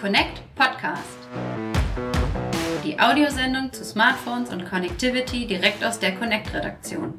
Connect 0.00 0.40
Podcast. 0.54 1.18
Die 2.82 2.98
Audiosendung 2.98 3.70
zu 3.70 3.84
Smartphones 3.84 4.48
und 4.48 4.64
Connectivity 4.64 5.46
direkt 5.46 5.84
aus 5.84 5.98
der 5.98 6.14
Connect-Redaktion. 6.14 7.18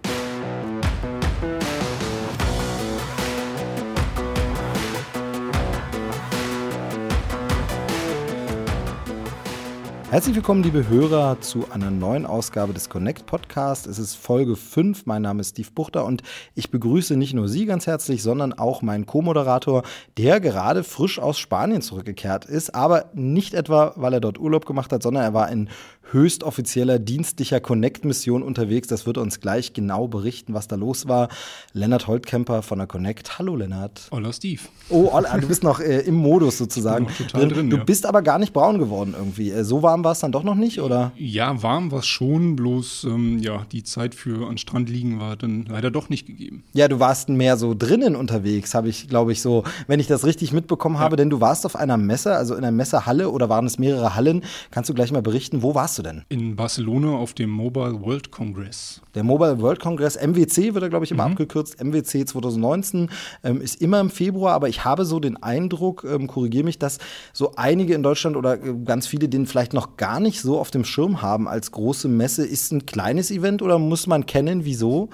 Herzlich 10.11 10.35
willkommen, 10.35 10.61
liebe 10.61 10.89
Hörer, 10.89 11.39
zu 11.39 11.71
einer 11.71 11.89
neuen 11.89 12.25
Ausgabe 12.25 12.73
des 12.73 12.89
Connect 12.89 13.25
Podcast. 13.27 13.87
Es 13.87 13.97
ist 13.97 14.15
Folge 14.15 14.57
5. 14.57 15.05
Mein 15.05 15.21
Name 15.21 15.39
ist 15.39 15.51
Steve 15.51 15.69
Buchter 15.73 16.03
und 16.03 16.21
ich 16.53 16.69
begrüße 16.69 17.15
nicht 17.15 17.33
nur 17.33 17.47
Sie 17.47 17.65
ganz 17.65 17.87
herzlich, 17.87 18.21
sondern 18.21 18.51
auch 18.51 18.81
meinen 18.81 19.05
Co-Moderator, 19.05 19.83
der 20.17 20.41
gerade 20.41 20.83
frisch 20.83 21.17
aus 21.17 21.39
Spanien 21.39 21.81
zurückgekehrt 21.81 22.43
ist, 22.43 22.75
aber 22.75 23.05
nicht 23.13 23.53
etwa, 23.53 23.93
weil 23.95 24.11
er 24.11 24.19
dort 24.19 24.37
Urlaub 24.37 24.65
gemacht 24.65 24.91
hat, 24.91 25.01
sondern 25.01 25.23
er 25.23 25.33
war 25.33 25.49
in 25.49 25.69
höchstoffizieller 26.11 26.99
dienstlicher 26.99 27.59
Connect-Mission 27.59 28.43
unterwegs. 28.43 28.87
Das 28.87 29.05
wird 29.05 29.17
uns 29.17 29.39
gleich 29.39 29.73
genau 29.73 30.07
berichten, 30.07 30.53
was 30.53 30.67
da 30.67 30.75
los 30.75 31.07
war. 31.07 31.29
Lennart 31.73 32.07
Holtkemper 32.07 32.61
von 32.61 32.79
der 32.79 32.87
Connect. 32.87 33.39
Hallo 33.39 33.55
Lennart. 33.55 34.07
Hola 34.11 34.33
Steve. 34.33 34.61
Oh, 34.89 35.11
Hola, 35.13 35.37
du 35.37 35.47
bist 35.47 35.63
noch 35.63 35.79
äh, 35.79 35.99
im 35.99 36.15
Modus 36.15 36.57
sozusagen. 36.57 37.07
Total 37.17 37.47
drin, 37.47 37.69
du 37.69 37.77
ja. 37.77 37.83
bist 37.83 38.05
aber 38.05 38.21
gar 38.21 38.39
nicht 38.39 38.53
braun 38.53 38.79
geworden 38.79 39.15
irgendwie. 39.17 39.51
Äh, 39.51 39.63
so 39.63 39.81
warm 39.81 40.03
war 40.03 40.11
es 40.11 40.19
dann 40.19 40.31
doch 40.31 40.43
noch 40.43 40.55
nicht, 40.55 40.81
oder? 40.81 41.11
Ja, 41.15 41.61
warm 41.63 41.91
war 41.91 41.99
es 41.99 42.07
schon, 42.07 42.55
bloß 42.55 43.05
ähm, 43.05 43.39
ja, 43.39 43.65
die 43.71 43.83
Zeit 43.83 44.15
für 44.15 44.47
an 44.47 44.57
Strand 44.57 44.89
liegen 44.89 45.19
war 45.19 45.35
dann 45.35 45.65
leider 45.69 45.91
doch 45.91 46.09
nicht 46.09 46.27
gegeben. 46.27 46.63
Ja, 46.73 46.87
du 46.87 46.99
warst 46.99 47.29
mehr 47.29 47.57
so 47.57 47.73
drinnen 47.77 48.15
unterwegs, 48.15 48.73
habe 48.73 48.89
ich, 48.89 49.07
glaube 49.07 49.31
ich, 49.31 49.41
so, 49.41 49.63
wenn 49.87 49.99
ich 49.99 50.07
das 50.07 50.25
richtig 50.25 50.51
mitbekommen 50.51 50.99
habe, 50.99 51.15
denn 51.15 51.29
du 51.29 51.41
warst 51.41 51.65
auf 51.65 51.75
einer 51.75 51.97
Messe, 51.97 52.35
also 52.35 52.55
in 52.55 52.63
einer 52.63 52.71
Messehalle 52.71 53.29
oder 53.29 53.49
waren 53.49 53.65
es 53.65 53.79
mehrere 53.79 54.15
Hallen? 54.15 54.43
Kannst 54.71 54.89
du 54.89 54.93
gleich 54.93 55.11
mal 55.11 55.21
berichten, 55.21 55.61
wo 55.61 55.75
warst 55.75 55.97
du 55.97 56.00
denn? 56.03 56.23
In 56.29 56.55
Barcelona 56.55 57.11
auf 57.11 57.33
dem 57.33 57.49
Mobile 57.49 58.01
World 58.01 58.31
Congress. 58.31 59.01
Der 59.15 59.23
Mobile 59.23 59.59
World 59.59 59.79
Congress, 59.79 60.15
MWC 60.15 60.73
wird 60.73 60.83
er, 60.83 60.89
glaube 60.89 61.05
ich, 61.05 61.11
immer 61.11 61.23
abgekürzt. 61.25 61.83
MWC 61.83 62.25
2019 62.25 63.09
ähm, 63.43 63.61
ist 63.61 63.81
immer 63.81 63.99
im 63.99 64.09
Februar, 64.09 64.53
aber 64.53 64.69
ich 64.69 64.83
habe 64.83 65.05
so 65.05 65.19
den 65.19 65.41
Eindruck, 65.41 66.05
ähm, 66.09 66.27
korrigiere 66.27 66.63
mich, 66.63 66.79
dass 66.79 66.99
so 67.33 67.53
einige 67.55 67.93
in 67.93 68.03
Deutschland 68.03 68.35
oder 68.35 68.63
äh, 68.63 68.73
ganz 68.85 69.07
viele 69.07 69.29
den 69.29 69.45
vielleicht 69.45 69.73
noch 69.73 69.97
gar 69.97 70.19
nicht 70.19 70.41
so 70.41 70.59
auf 70.59 70.71
dem 70.71 70.85
Schirm 70.85 71.21
haben 71.21 71.47
als 71.47 71.71
große 71.71 72.07
Messe. 72.07 72.45
Ist 72.45 72.71
ein 72.71 72.85
kleines 72.85 73.31
Event 73.31 73.61
oder 73.61 73.79
muss 73.79 74.07
man 74.07 74.25
kennen? 74.25 74.65
Wieso? 74.65 75.09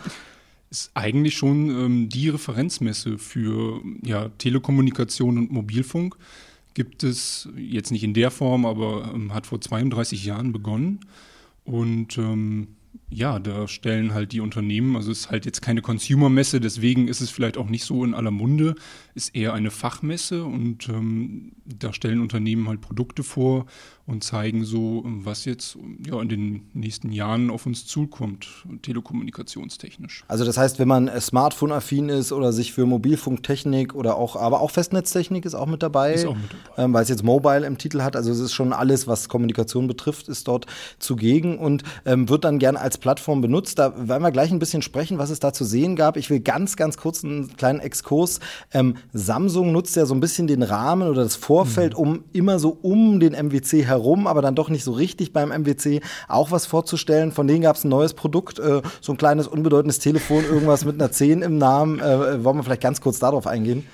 Ist 0.69 0.91
eigentlich 0.94 1.38
schon 1.38 1.69
ähm, 1.69 2.09
die 2.09 2.29
Referenzmesse 2.29 3.17
für 3.17 3.81
ja, 4.03 4.29
Telekommunikation 4.38 5.38
und 5.38 5.51
Mobilfunk. 5.51 6.17
Gibt 6.78 7.03
es 7.03 7.50
jetzt 7.58 7.92
nicht 7.92 8.03
in 8.03 8.14
der 8.14 8.30
Form, 8.30 8.64
aber 8.64 9.11
ähm, 9.11 9.33
hat 9.33 9.47
vor 9.47 9.59
32 9.59 10.23
Jahren 10.25 10.52
begonnen. 10.52 11.00
Und 11.64 12.19
ähm, 12.19 12.67
ja, 13.09 13.39
da 13.39 13.67
stellen 13.67 14.13
halt 14.13 14.33
die 14.33 14.41
Unternehmen, 14.41 14.95
also 14.95 15.11
es 15.11 15.22
ist 15.22 15.31
halt 15.31 15.45
jetzt 15.45 15.61
keine 15.61 15.81
Consumer-Messe, 15.81 16.59
deswegen 16.59 17.08
ist 17.08 17.22
es 17.22 17.30
vielleicht 17.30 17.58
auch 17.58 17.69
nicht 17.69 17.86
so 17.86 18.03
in 18.03 18.13
aller 18.13 18.31
Munde, 18.31 18.75
ist 19.16 19.36
eher 19.36 19.53
eine 19.53 19.72
Fachmesse 19.72 20.44
und 20.44 20.89
ähm, 20.89 21.53
da 21.66 21.94
stellen 21.94 22.22
Unternehmen 22.22 22.67
halt 22.67 22.81
Produkte 22.81 23.23
vor 23.23 23.66
und 24.08 24.23
zeigen 24.23 24.63
so, 24.63 25.03
was 25.05 25.44
jetzt 25.44 25.78
ja, 26.05 26.22
in 26.22 26.30
den 26.30 26.61
nächsten 26.73 27.11
Jahren 27.11 27.50
auf 27.50 27.66
uns 27.66 27.85
zukommt, 27.85 28.47
telekommunikationstechnisch. 28.81 30.23
Also 30.30 30.45
das 30.45 30.58
heißt, 30.58 30.80
wenn 30.80 30.88
man 30.88 31.09
äh, 31.09 31.19
Smartphone-affin 31.19 32.08
ist 32.08 32.31
oder 32.31 32.53
sich 32.53 32.72
für 32.72 32.85
Mobilfunktechnik 32.85 33.95
oder 33.95 34.16
auch, 34.16 34.38
aber 34.38 34.61
auch 34.61 34.72
Festnetztechnik 34.72 35.45
ist 35.45 35.55
auch 35.55 35.66
mit 35.66 35.83
dabei, 35.83 36.13
Ist 36.13 36.25
auch 36.25 36.35
mit 36.35 36.52
dabei. 36.52 36.83
Ähm, 36.83 36.94
weil 36.94 37.03
es 37.03 37.09
jetzt 37.09 37.23
Mobile 37.23 37.66
im 37.66 37.78
Titel 37.78 38.02
hat. 38.02 38.16
Also 38.16 38.31
es 38.31 38.39
ist 38.39 38.53
schon 38.53 38.72
alles, 38.72 39.08
was 39.08 39.28
Kommunikation 39.28 39.88
betrifft, 39.88 40.30
ist 40.30 40.47
dort 40.47 40.67
zugegen 41.00 41.58
und 41.58 41.83
ähm, 42.05 42.30
wird 42.30 42.45
dann 42.45 42.59
gern 42.59 42.78
als 42.78 42.97
Plattform 42.97 43.41
benutzt. 43.41 43.80
Da 43.80 43.94
werden 44.08 44.24
wir 44.24 44.31
gleich 44.31 44.52
ein 44.52 44.59
bisschen 44.59 44.81
sprechen, 44.81 45.18
was 45.18 45.30
es 45.30 45.40
da 45.40 45.53
zu 45.53 45.63
sehen 45.63 45.96
gab. 45.96 46.18
Ich 46.18 46.30
will 46.30 46.40
ganz, 46.40 46.75
ganz 46.75 46.97
kurz 46.97 47.24
einen 47.24 47.56
kleinen 47.56 47.80
Exkurs. 47.80 48.40
Ähm, 48.74 48.96
Samsung 49.13 49.72
nutzt 49.72 49.96
ja 49.96 50.06
so 50.06 50.13
ein 50.13 50.19
bisschen 50.19 50.47
den 50.47 50.63
Rahmen 50.63 51.07
oder 51.07 51.24
das 51.24 51.36
Vorfeld, 51.36 51.96
um 51.96 52.24
immer 52.34 52.59
so 52.59 52.78
um 52.81 53.19
den 53.19 53.34
MWC 53.34 53.86
herum, 53.86 54.28
aber 54.28 54.41
dann 54.41 54.56
doch 54.56 54.69
nicht 54.69 54.84
so 54.84 54.91
richtig 54.91 55.34
beim 55.34 55.50
MWC 55.50 56.02
auch 56.28 56.52
was 56.52 56.66
vorzustellen. 56.66 57.31
Von 57.31 57.47
denen 57.47 57.62
gab 57.62 57.75
es 57.75 57.84
ein 57.84 57.90
neues 57.90 58.13
Produkt, 58.13 58.59
äh, 58.59 58.81
so 59.02 59.13
ein 59.13 59.18
kleines 59.18 59.47
unbedeutendes 59.47 60.00
Telefon, 60.00 60.44
irgendwas 60.44 60.86
mit 60.86 60.96
einer 60.96 61.12
10 61.12 61.41
im 61.41 61.57
Namen. 61.57 62.00
Äh, 62.00 62.44
wollen 62.44 62.57
wir 62.57 62.63
vielleicht 62.63 62.81
ganz 62.81 63.02
kurz 63.02 63.19
darauf 63.19 63.47
eingehen? 63.47 63.86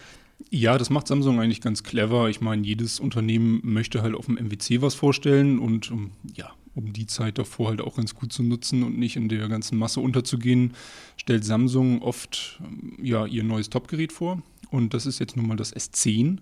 Ja, 0.50 0.78
das 0.78 0.90
macht 0.90 1.08
Samsung 1.08 1.40
eigentlich 1.40 1.62
ganz 1.62 1.84
clever. 1.84 2.30
Ich 2.30 2.42
meine, 2.42 2.66
jedes 2.66 3.00
Unternehmen 3.00 3.62
möchte 3.64 4.02
halt 4.02 4.16
auf 4.16 4.26
dem 4.26 4.36
MWC 4.36 4.82
was 4.82 4.94
vorstellen 4.94 5.60
und 5.60 5.92
um, 5.92 6.12
ja, 6.36 6.52
um 6.76 6.94
die 6.94 7.08
Zeit 7.08 7.38
davor 7.38 7.70
halt 7.70 7.82
auch 7.82 7.96
ganz 7.96 8.16
gut 8.16 8.34
zu 8.34 8.44
nutzen 8.44 8.84
und 8.84 8.98
nicht 8.98 9.16
in 9.16 9.30
der 9.30 9.48
ganzen 9.48 9.78
Masse 9.78 10.00
unterzugehen, 10.00 10.74
stellt 11.18 11.46
Samsung 11.46 12.02
oft 12.02 12.60
ähm, 12.64 12.98
ja, 13.02 13.26
ihr 13.26 13.44
neues 13.44 13.70
Topgerät 13.70 14.12
vor. 14.12 14.42
Und 14.72 14.94
das 14.94 15.06
ist 15.06 15.20
jetzt 15.20 15.38
nun 15.38 15.48
mal 15.48 15.58
das 15.58 15.76
S10 15.76 16.40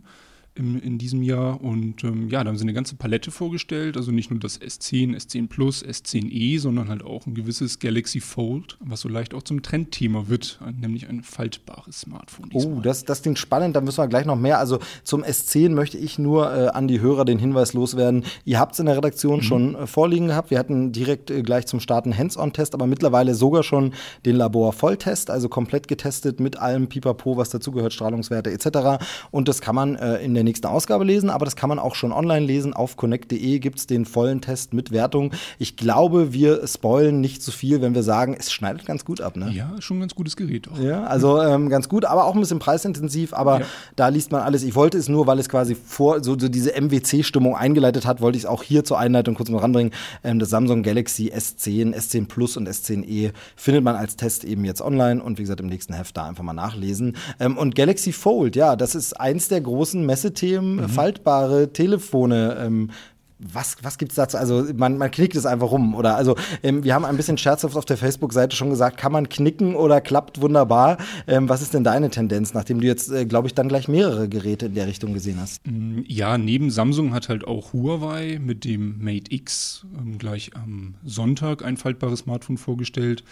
im, 0.56 0.82
in 0.82 0.98
diesem 0.98 1.24
Jahr. 1.24 1.62
Und 1.62 2.04
ähm, 2.04 2.30
ja, 2.30 2.44
da 2.44 2.50
haben 2.50 2.58
sie 2.58 2.64
eine 2.64 2.74
ganze 2.74 2.96
Palette 2.96 3.32
vorgestellt. 3.32 3.96
Also 3.96 4.12
nicht 4.12 4.32
nur 4.32 4.40
das 4.40 4.60
S10, 4.60 5.16
S10 5.16 5.48
Plus, 5.48 5.86
S10e, 5.86 6.60
sondern 6.60 6.90
halt 6.90 7.04
auch 7.04 7.26
ein 7.26 7.34
gewisses 7.34 7.80
Galaxy 7.80 8.20
Fold, 8.20 8.78
was 8.80 9.02
so 9.02 9.10
leicht 9.10 9.34
auch 9.34 9.44
zum 9.44 9.64
Trendthema 9.64 10.28
wird, 10.28 10.60
nämlich 10.80 11.08
ein 11.08 11.24
faltbares 11.24 12.02
Smartphone. 12.02 12.50
Oh, 12.54 12.60
diesmal. 12.60 12.82
das, 12.82 13.06
das 13.06 13.22
klingt 13.22 13.40
spannend, 13.40 13.76
da 13.76 13.82
müssen 13.82 14.00
wir 14.00 14.08
gleich 14.08 14.26
noch 14.26 14.36
mehr. 14.36 14.60
Also 14.60 14.80
zum 15.04 15.24
S10 15.24 15.70
möchte 15.70 15.98
ich 15.98 16.20
nur 16.20 16.54
äh, 16.54 16.68
an 16.68 16.88
die 16.88 17.00
Hörer 17.00 17.26
den 17.26 17.40
Hinweis 17.40 17.74
loswerden. 17.74 18.26
Ihr 18.44 18.60
habt 18.60 18.74
es 18.74 18.80
in 18.80 18.88
der 18.88 18.98
Redaktion 18.98 19.42
schon 19.42 19.76
äh, 19.76 19.88
vorliegen 19.88 20.28
gehabt. 20.28 20.52
Wir 20.52 20.60
hatten 20.60 20.92
direkt 20.92 21.32
äh, 21.32 21.44
gleich 21.44 21.66
zum 21.66 21.80
Starten 21.80 22.18
Hands-on-Test, 22.18 22.74
aber 22.74 22.88
mittlerweile 22.88 23.36
sogar 23.36 23.64
schon 23.64 23.94
den 24.26 24.36
Labor-Volltest, 24.36 25.30
also 25.30 25.48
komplett 25.48 25.88
getestet 25.88 26.40
mit 26.40 26.58
allem 26.58 26.90
Pipapo, 26.90 27.38
was 27.38 27.50
dazugehört, 27.50 27.94
Strahlungswerte 27.94 28.52
etc. 28.52 29.04
Und 29.32 29.48
das 29.48 29.62
kann 29.62 29.76
man 29.76 29.96
äh, 29.96 30.18
in 30.18 30.34
der 30.34 30.41
nächsten 30.46 30.68
Ausgabe 30.68 31.04
lesen, 31.04 31.30
aber 31.30 31.46
das 31.46 31.56
kann 31.56 31.70
man 31.70 31.80
auch 31.80 31.96
schon 31.96 32.12
online 32.12 32.46
lesen. 32.46 32.74
Auf 32.74 32.98
connect.de 32.98 33.60
gibt 33.60 33.80
es 33.80 33.88
den 33.88 34.06
vollen 34.06 34.42
Test 34.42 34.74
mit 34.74 34.92
Wertung. 34.92 35.34
Ich 35.60 35.76
glaube, 35.78 36.34
wir 36.34 36.66
spoilen 36.68 37.22
nicht 37.22 37.42
zu 37.44 37.52
viel, 37.52 37.82
wenn 37.82 37.96
wir 37.96 38.04
sagen, 38.04 38.36
es 38.38 38.52
schneidet 38.52 38.86
ganz 38.86 39.06
gut 39.06 39.22
ab. 39.22 39.36
Ne? 39.38 39.52
Ja, 39.52 39.72
schon 39.80 39.98
ein 39.98 40.02
ganz 40.02 40.16
gutes 40.16 40.36
Gerät 40.36 40.68
auch. 40.72 40.78
Ja, 40.80 41.04
also 41.04 41.42
ähm, 41.42 41.70
ganz 41.70 41.90
gut, 41.90 42.06
aber 42.06 42.26
auch 42.26 42.36
ein 42.36 42.40
bisschen 42.42 42.60
preisintensiv, 42.60 43.34
aber 43.34 43.60
Ja. 43.62 43.66
da 43.96 44.08
liest 44.08 44.32
man 44.32 44.42
alles. 44.42 44.64
Ich 44.64 44.76
wollte 44.76 44.98
es 44.98 45.10
nur, 45.10 45.28
weil 45.28 45.40
es 45.40 45.50
quasi 45.50 45.76
vor 45.76 46.24
so, 46.24 46.38
so 46.38 46.48
diese 46.50 46.72
MWC-Stimmung 46.80 47.56
eingeleitet 47.56 48.06
hat, 48.06 48.22
wollte 48.22 48.38
ich 48.38 48.44
es 48.44 48.50
auch 48.50 48.64
hier 48.64 48.84
zur 48.84 49.00
Einleitung 49.00 49.36
kurz 49.36 49.50
mal 49.50 49.60
ranbringen. 49.60 49.94
Ähm, 50.24 50.40
das 50.40 50.50
Samsung 50.50 50.84
Galaxy 50.84 51.32
S10, 51.34 51.94
S10 51.96 52.28
Plus 52.28 52.58
und 52.58 52.68
S10e 52.70 53.32
findet 53.56 53.84
man 53.84 53.96
als 53.96 54.16
Test 54.16 54.44
eben 54.44 54.66
jetzt 54.66 54.82
online 54.82 55.22
und 55.22 55.38
wie 55.38 55.44
gesagt 55.44 55.60
im 55.62 55.68
nächsten 55.68 55.94
Heft 55.94 56.18
da 56.18 56.26
einfach 56.26 56.44
mal 56.44 56.54
nachlesen. 56.54 57.16
Ähm, 57.40 57.58
und 57.58 57.76
Galaxy 57.76 58.12
Fold, 58.12 58.56
ja, 58.56 58.76
das 58.76 58.96
ist 58.96 59.20
eins 59.20 59.48
der 59.48 59.62
großen 59.62 60.06
Messethemen, 60.32 60.90
faltbare 60.90 61.74
Telefone. 61.74 62.58
Ähm, 62.60 62.90
was, 63.44 63.78
was 63.82 63.98
gibt's 63.98 64.14
dazu? 64.14 64.38
Also 64.38 64.66
man, 64.76 65.00
man 65.00 65.10
knickt 65.10 65.36
es 65.36 65.48
einfach 65.48 65.72
rum. 65.72 65.96
Oder 65.96 66.16
also 66.16 66.36
ähm, 66.62 66.84
wir 66.84 66.94
haben 66.94 67.06
ein 67.06 67.18
bisschen 67.18 67.40
scherzhaft 67.40 67.76
auf 67.76 67.86
der 67.86 67.98
Facebook-Seite 67.98 68.56
schon 68.56 68.70
gesagt, 68.70 68.98
kann 68.98 69.12
man 69.12 69.30
knicken 69.30 69.76
oder 69.76 70.00
klappt 70.00 70.42
wunderbar. 70.42 70.98
Ähm, 71.26 71.50
was 71.50 71.64
ist 71.64 71.74
denn 71.74 71.84
deine 71.84 72.12
Tendenz, 72.12 72.54
nachdem 72.54 72.82
du 72.82 72.86
jetzt, 72.86 73.12
äh, 73.12 73.26
glaube 73.26 73.48
ich, 73.48 73.56
dann 73.56 73.68
gleich 73.68 73.88
mehrere 73.88 74.30
Geräte 74.30 74.68
in 74.68 74.76
der 74.76 74.86
Richtung 74.86 75.14
gesehen 75.14 75.40
hast? 75.42 75.64
Ja, 76.06 76.38
neben 76.38 76.70
Samsung 76.70 77.16
hat 77.16 77.30
halt 77.30 77.48
auch 77.48 77.74
Huawei 77.74 78.40
mit 78.40 78.64
dem 78.64 79.04
Mate 79.04 79.34
X 79.34 79.88
ähm, 79.98 80.20
gleich 80.20 80.52
am 80.54 80.94
Sonntag 81.04 81.66
ein 81.66 81.78
faltbares 81.78 82.20
Smartphone 82.20 82.58
vorgestellt. 82.58 83.24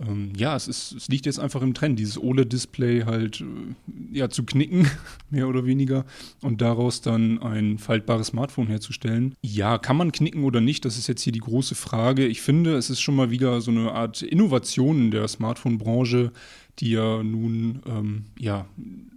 Ähm, 0.00 0.32
ja, 0.36 0.54
es, 0.54 0.68
ist, 0.68 0.92
es 0.92 1.08
liegt 1.08 1.26
jetzt 1.26 1.40
einfach 1.40 1.60
im 1.60 1.74
Trend, 1.74 1.98
dieses 1.98 2.22
OLED-Display 2.22 3.02
halt 3.04 3.40
äh, 3.40 4.16
ja, 4.16 4.30
zu 4.30 4.44
knicken, 4.44 4.88
mehr 5.30 5.48
oder 5.48 5.66
weniger, 5.66 6.04
und 6.40 6.60
daraus 6.60 7.00
dann 7.00 7.42
ein 7.42 7.78
faltbares 7.78 8.28
Smartphone 8.28 8.68
herzustellen. 8.68 9.34
Ja, 9.42 9.78
kann 9.78 9.96
man 9.96 10.12
knicken 10.12 10.44
oder 10.44 10.60
nicht? 10.60 10.84
Das 10.84 10.98
ist 10.98 11.08
jetzt 11.08 11.22
hier 11.22 11.32
die 11.32 11.40
große 11.40 11.74
Frage. 11.74 12.26
Ich 12.26 12.42
finde, 12.42 12.76
es 12.76 12.90
ist 12.90 13.00
schon 13.00 13.16
mal 13.16 13.30
wieder 13.30 13.60
so 13.60 13.70
eine 13.70 13.92
Art 13.92 14.22
Innovation 14.22 15.02
in 15.02 15.10
der 15.10 15.26
Smartphone-Branche, 15.26 16.32
die 16.78 16.90
ja 16.90 17.22
nun 17.24 17.82
ähm, 17.86 18.24
ja, 18.38 18.66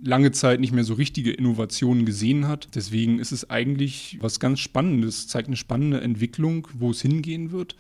lange 0.04 0.32
Zeit 0.32 0.60
nicht 0.60 0.74
mehr 0.74 0.84
so 0.84 0.96
richtige 0.96 1.32
Innovationen 1.32 2.06
gesehen 2.06 2.48
hat. 2.48 2.70
Deswegen 2.74 3.20
ist 3.20 3.32
es 3.32 3.52
eigentlich 3.52 4.18
was 4.20 4.40
ganz 4.40 4.60
Spannendes, 4.60 5.28
zeigt 5.28 5.48
eine 5.48 5.58
spannende 5.58 6.02
Entwicklung, 6.02 6.68
wo 6.74 6.90
es 6.90 7.02
hingehen 7.02 7.52
wird. 7.52 7.76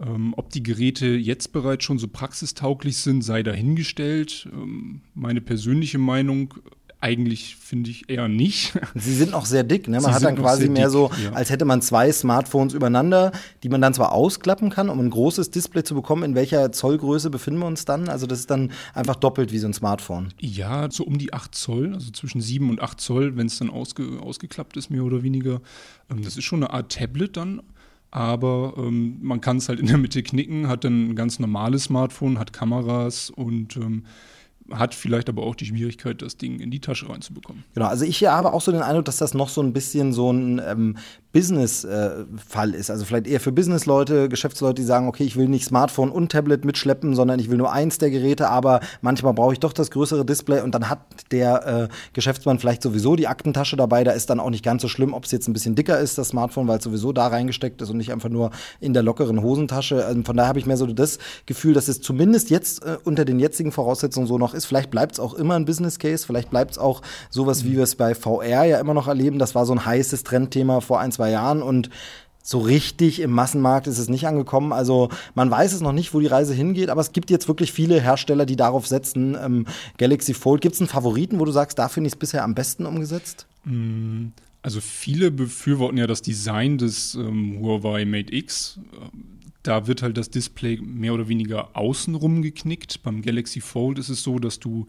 Ähm, 0.00 0.32
ob 0.36 0.50
die 0.50 0.62
Geräte 0.62 1.06
jetzt 1.08 1.52
bereits 1.52 1.84
schon 1.84 1.98
so 1.98 2.08
praxistauglich 2.08 2.96
sind, 2.96 3.22
sei 3.22 3.42
dahingestellt. 3.42 4.48
Ähm, 4.52 5.02
meine 5.14 5.40
persönliche 5.40 5.98
Meinung 5.98 6.54
eigentlich 7.00 7.56
finde 7.56 7.90
ich 7.90 8.08
eher 8.10 8.28
nicht. 8.28 8.78
Sie 8.94 9.14
sind 9.14 9.34
auch 9.34 9.46
sehr 9.46 9.64
dick, 9.64 9.88
ne? 9.88 10.00
Man 10.00 10.10
Sie 10.10 10.14
hat 10.14 10.22
dann 10.22 10.34
noch 10.34 10.42
quasi 10.42 10.68
mehr 10.68 10.86
dick, 10.86 10.92
so, 10.92 11.10
ja. 11.22 11.32
als 11.32 11.50
hätte 11.50 11.64
man 11.64 11.80
zwei 11.82 12.12
Smartphones 12.12 12.74
übereinander, 12.74 13.32
die 13.62 13.68
man 13.68 13.80
dann 13.80 13.94
zwar 13.94 14.12
ausklappen 14.12 14.70
kann, 14.70 14.90
um 14.90 15.00
ein 15.00 15.10
großes 15.10 15.50
Display 15.50 15.82
zu 15.82 15.94
bekommen. 15.94 16.22
In 16.22 16.34
welcher 16.34 16.72
Zollgröße 16.72 17.30
befinden 17.30 17.60
wir 17.60 17.66
uns 17.66 17.84
dann? 17.84 18.08
Also 18.08 18.26
das 18.26 18.40
ist 18.40 18.50
dann 18.50 18.72
einfach 18.94 19.16
doppelt 19.16 19.50
wie 19.52 19.58
so 19.58 19.66
ein 19.66 19.72
Smartphone. 19.72 20.28
Ja, 20.38 20.90
so 20.90 21.04
um 21.04 21.16
die 21.18 21.32
8 21.32 21.54
Zoll, 21.54 21.94
also 21.94 22.10
zwischen 22.10 22.40
7 22.40 22.68
und 22.68 22.80
8 22.80 23.00
Zoll, 23.00 23.36
wenn 23.36 23.46
es 23.46 23.58
dann 23.58 23.70
ausge, 23.70 24.20
ausgeklappt 24.20 24.76
ist, 24.76 24.90
mehr 24.90 25.02
oder 25.02 25.22
weniger. 25.22 25.62
Ähm, 26.10 26.22
das 26.22 26.36
ist 26.36 26.44
schon 26.44 26.62
eine 26.62 26.72
Art 26.72 26.92
Tablet 26.92 27.36
dann, 27.36 27.62
aber 28.10 28.74
ähm, 28.76 29.18
man 29.20 29.40
kann 29.40 29.58
es 29.58 29.68
halt 29.68 29.80
in 29.80 29.86
der 29.86 29.98
Mitte 29.98 30.22
knicken, 30.22 30.68
hat 30.68 30.84
dann 30.84 31.10
ein 31.10 31.16
ganz 31.16 31.38
normales 31.38 31.84
Smartphone, 31.84 32.38
hat 32.38 32.52
Kameras 32.52 33.30
und 33.30 33.76
ähm, 33.76 34.04
hat 34.72 34.94
vielleicht 34.94 35.28
aber 35.28 35.42
auch 35.42 35.54
die 35.54 35.66
Schwierigkeit, 35.66 36.22
das 36.22 36.36
Ding 36.36 36.60
in 36.60 36.70
die 36.70 36.80
Tasche 36.80 37.08
reinzubekommen. 37.08 37.64
Genau, 37.74 37.86
also 37.86 38.04
ich 38.04 38.24
habe 38.24 38.52
auch 38.52 38.60
so 38.60 38.72
den 38.72 38.82
Eindruck, 38.82 39.04
dass 39.04 39.16
das 39.16 39.34
noch 39.34 39.48
so 39.48 39.62
ein 39.62 39.72
bisschen 39.72 40.12
so 40.12 40.32
ein 40.32 40.60
ähm, 40.64 40.96
Business-Fall 41.32 42.74
ist. 42.74 42.90
Also 42.90 43.04
vielleicht 43.04 43.26
eher 43.28 43.40
für 43.40 43.52
Business-Leute, 43.52 44.28
Geschäftsleute, 44.28 44.74
die 44.74 44.86
sagen, 44.86 45.06
okay, 45.06 45.24
ich 45.24 45.36
will 45.36 45.48
nicht 45.48 45.64
Smartphone 45.64 46.10
und 46.10 46.32
Tablet 46.32 46.64
mitschleppen, 46.64 47.14
sondern 47.14 47.38
ich 47.38 47.50
will 47.50 47.58
nur 47.58 47.72
eins 47.72 47.98
der 47.98 48.10
Geräte, 48.10 48.48
aber 48.48 48.80
manchmal 49.00 49.32
brauche 49.32 49.52
ich 49.52 49.60
doch 49.60 49.72
das 49.72 49.90
größere 49.92 50.24
Display 50.24 50.60
und 50.60 50.74
dann 50.74 50.88
hat 50.88 51.00
der 51.30 51.66
äh, 51.66 51.88
Geschäftsmann 52.14 52.58
vielleicht 52.58 52.82
sowieso 52.82 53.14
die 53.14 53.28
Aktentasche 53.28 53.76
dabei. 53.76 54.02
Da 54.02 54.10
ist 54.12 54.28
dann 54.28 54.40
auch 54.40 54.50
nicht 54.50 54.64
ganz 54.64 54.82
so 54.82 54.88
schlimm, 54.88 55.14
ob 55.14 55.24
es 55.24 55.30
jetzt 55.30 55.46
ein 55.48 55.52
bisschen 55.52 55.76
dicker 55.76 56.00
ist, 56.00 56.18
das 56.18 56.28
Smartphone, 56.28 56.66
weil 56.66 56.78
es 56.78 56.84
sowieso 56.84 57.12
da 57.12 57.28
reingesteckt 57.28 57.80
ist 57.80 57.90
und 57.90 57.98
nicht 57.98 58.12
einfach 58.12 58.28
nur 58.28 58.50
in 58.80 58.92
der 58.92 59.04
lockeren 59.04 59.40
Hosentasche. 59.40 60.04
Also 60.04 60.22
von 60.22 60.36
daher 60.36 60.48
habe 60.48 60.58
ich 60.58 60.66
mehr 60.66 60.76
so 60.76 60.86
das 60.86 61.18
Gefühl, 61.46 61.74
dass 61.74 61.86
es 61.86 62.00
zumindest 62.00 62.50
jetzt 62.50 62.84
äh, 62.84 62.96
unter 63.04 63.24
den 63.24 63.38
jetzigen 63.38 63.70
Voraussetzungen 63.70 64.26
so 64.26 64.36
noch 64.36 64.54
ist. 64.54 64.66
Vielleicht 64.66 64.90
bleibt 64.90 65.12
es 65.12 65.20
auch 65.20 65.34
immer 65.34 65.54
ein 65.54 65.64
Business 65.64 65.98
Case, 66.00 66.26
vielleicht 66.26 66.50
bleibt 66.50 66.72
es 66.72 66.78
auch 66.78 67.02
sowas, 67.30 67.64
wie 67.64 67.76
wir 67.76 67.84
es 67.84 67.94
bei 67.94 68.14
VR 68.16 68.64
ja 68.64 68.80
immer 68.80 68.94
noch 68.94 69.06
erleben. 69.06 69.38
Das 69.38 69.54
war 69.54 69.64
so 69.64 69.72
ein 69.72 69.84
heißes 69.84 70.24
Trendthema 70.24 70.80
vor 70.80 70.98
ein, 70.98 71.12
zwei 71.12 71.19
Jahren 71.28 71.62
und 71.62 71.90
so 72.42 72.58
richtig 72.58 73.20
im 73.20 73.30
Massenmarkt 73.30 73.86
ist 73.86 73.98
es 73.98 74.08
nicht 74.08 74.26
angekommen. 74.26 74.72
Also 74.72 75.08
man 75.34 75.50
weiß 75.50 75.72
es 75.72 75.82
noch 75.82 75.92
nicht, 75.92 76.14
wo 76.14 76.20
die 76.20 76.26
Reise 76.26 76.54
hingeht, 76.54 76.88
aber 76.88 77.00
es 77.00 77.12
gibt 77.12 77.30
jetzt 77.30 77.48
wirklich 77.48 77.72
viele 77.72 78.00
Hersteller, 78.00 78.46
die 78.46 78.56
darauf 78.56 78.86
setzen. 78.86 79.36
Ähm, 79.40 79.66
Galaxy 79.98 80.34
Fold, 80.34 80.62
gibt 80.62 80.74
es 80.74 80.80
einen 80.80 80.88
Favoriten, 80.88 81.38
wo 81.38 81.44
du 81.44 81.52
sagst, 81.52 81.78
da 81.78 81.88
finde 81.88 82.08
ich 82.08 82.14
es 82.14 82.18
bisher 82.18 82.42
am 82.42 82.54
besten 82.54 82.86
umgesetzt? 82.86 83.46
Also 84.62 84.80
viele 84.80 85.30
befürworten 85.30 85.98
ja 85.98 86.06
das 86.06 86.22
Design 86.22 86.78
des 86.78 87.14
ähm, 87.14 87.58
Huawei 87.60 88.04
Mate 88.04 88.34
X. 88.34 88.80
Da 89.62 89.86
wird 89.86 90.02
halt 90.02 90.16
das 90.16 90.30
Display 90.30 90.78
mehr 90.78 91.12
oder 91.12 91.28
weniger 91.28 91.76
außenrum 91.76 92.40
geknickt. 92.42 93.02
Beim 93.02 93.20
Galaxy 93.20 93.60
Fold 93.60 93.98
ist 93.98 94.08
es 94.08 94.22
so, 94.22 94.38
dass 94.38 94.58
du 94.58 94.86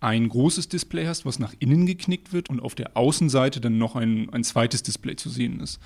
ein 0.00 0.28
großes 0.28 0.68
Display 0.68 1.06
hast, 1.06 1.24
was 1.26 1.38
nach 1.38 1.54
innen 1.58 1.86
geknickt 1.86 2.32
wird 2.32 2.50
und 2.50 2.60
auf 2.60 2.74
der 2.74 2.96
Außenseite 2.96 3.60
dann 3.60 3.78
noch 3.78 3.96
ein, 3.96 4.30
ein 4.30 4.44
zweites 4.44 4.82
Display 4.82 5.16
zu 5.16 5.28
sehen 5.28 5.60
ist. 5.60 5.80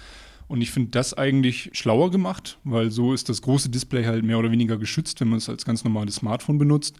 Und 0.48 0.60
ich 0.60 0.70
finde 0.70 0.90
das 0.90 1.14
eigentlich 1.14 1.70
schlauer 1.72 2.10
gemacht, 2.10 2.58
weil 2.64 2.90
so 2.90 3.14
ist 3.14 3.28
das 3.28 3.40
große 3.40 3.70
Display 3.70 4.04
halt 4.04 4.24
mehr 4.24 4.38
oder 4.38 4.50
weniger 4.50 4.76
geschützt, 4.76 5.20
wenn 5.20 5.28
man 5.28 5.38
es 5.38 5.48
als 5.48 5.64
ganz 5.64 5.82
normales 5.84 6.16
Smartphone 6.16 6.58
benutzt. 6.58 6.96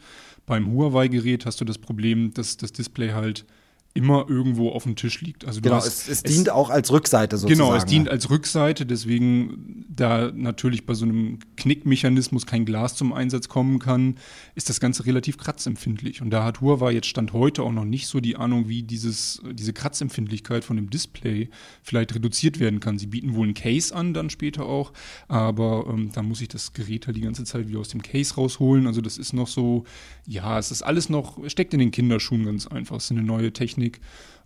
Beim 0.47 0.73
Huawei-Gerät 0.73 1.44
hast 1.44 1.61
du 1.61 1.64
das 1.67 1.76
Problem, 1.76 2.32
dass 2.32 2.56
das 2.56 2.73
Display 2.73 3.11
halt 3.11 3.44
immer 3.94 4.26
irgendwo 4.28 4.70
auf 4.70 4.84
dem 4.84 4.96
Tisch 4.96 5.20
liegt. 5.20 5.44
Also 5.44 5.60
Genau, 5.60 5.76
hast, 5.76 6.08
es, 6.08 6.08
es, 6.08 6.22
dient 6.22 6.50
auch 6.50 6.70
als 6.70 6.90
Rückseite 6.90 7.36
sozusagen. 7.36 7.58
Genau, 7.58 7.76
es 7.76 7.84
dient 7.84 8.08
als 8.08 8.30
Rückseite, 8.30 8.86
deswegen, 8.86 9.84
da 9.88 10.32
natürlich 10.34 10.86
bei 10.86 10.94
so 10.94 11.04
einem 11.04 11.40
Knickmechanismus 11.56 12.46
kein 12.46 12.64
Glas 12.64 12.96
zum 12.96 13.12
Einsatz 13.12 13.48
kommen 13.48 13.78
kann, 13.78 14.16
ist 14.54 14.70
das 14.70 14.80
Ganze 14.80 15.04
relativ 15.04 15.36
kratzempfindlich. 15.36 16.22
Und 16.22 16.30
da 16.30 16.42
hat 16.42 16.62
Huawei 16.62 16.92
jetzt 16.92 17.06
Stand 17.06 17.34
heute 17.34 17.62
auch 17.62 17.72
noch 17.72 17.84
nicht 17.84 18.06
so 18.06 18.20
die 18.20 18.36
Ahnung, 18.36 18.68
wie 18.68 18.82
dieses, 18.82 19.42
diese 19.52 19.74
Kratzempfindlichkeit 19.74 20.64
von 20.64 20.76
dem 20.76 20.88
Display 20.88 21.50
vielleicht 21.82 22.14
reduziert 22.14 22.60
werden 22.60 22.80
kann. 22.80 22.98
Sie 22.98 23.06
bieten 23.06 23.34
wohl 23.34 23.48
ein 23.48 23.54
Case 23.54 23.94
an, 23.94 24.14
dann 24.14 24.30
später 24.30 24.64
auch, 24.64 24.92
aber 25.28 25.86
ähm, 25.90 26.10
da 26.14 26.22
muss 26.22 26.40
ich 26.40 26.48
das 26.48 26.72
Gerät 26.72 27.06
halt 27.06 27.16
die 27.18 27.20
ganze 27.20 27.44
Zeit 27.44 27.68
wieder 27.68 27.80
aus 27.80 27.88
dem 27.88 28.00
Case 28.00 28.34
rausholen. 28.36 28.86
Also 28.86 29.02
das 29.02 29.18
ist 29.18 29.34
noch 29.34 29.48
so, 29.48 29.84
ja, 30.26 30.58
es 30.58 30.70
ist 30.70 30.82
alles 30.82 31.10
noch, 31.10 31.38
steckt 31.48 31.74
in 31.74 31.80
den 31.80 31.90
Kinderschuhen 31.90 32.46
ganz 32.46 32.66
einfach. 32.66 32.96
Es 32.96 33.04
ist 33.04 33.10
eine 33.10 33.22
neue 33.22 33.52
Technik. 33.52 33.81
Technik. 33.82 34.00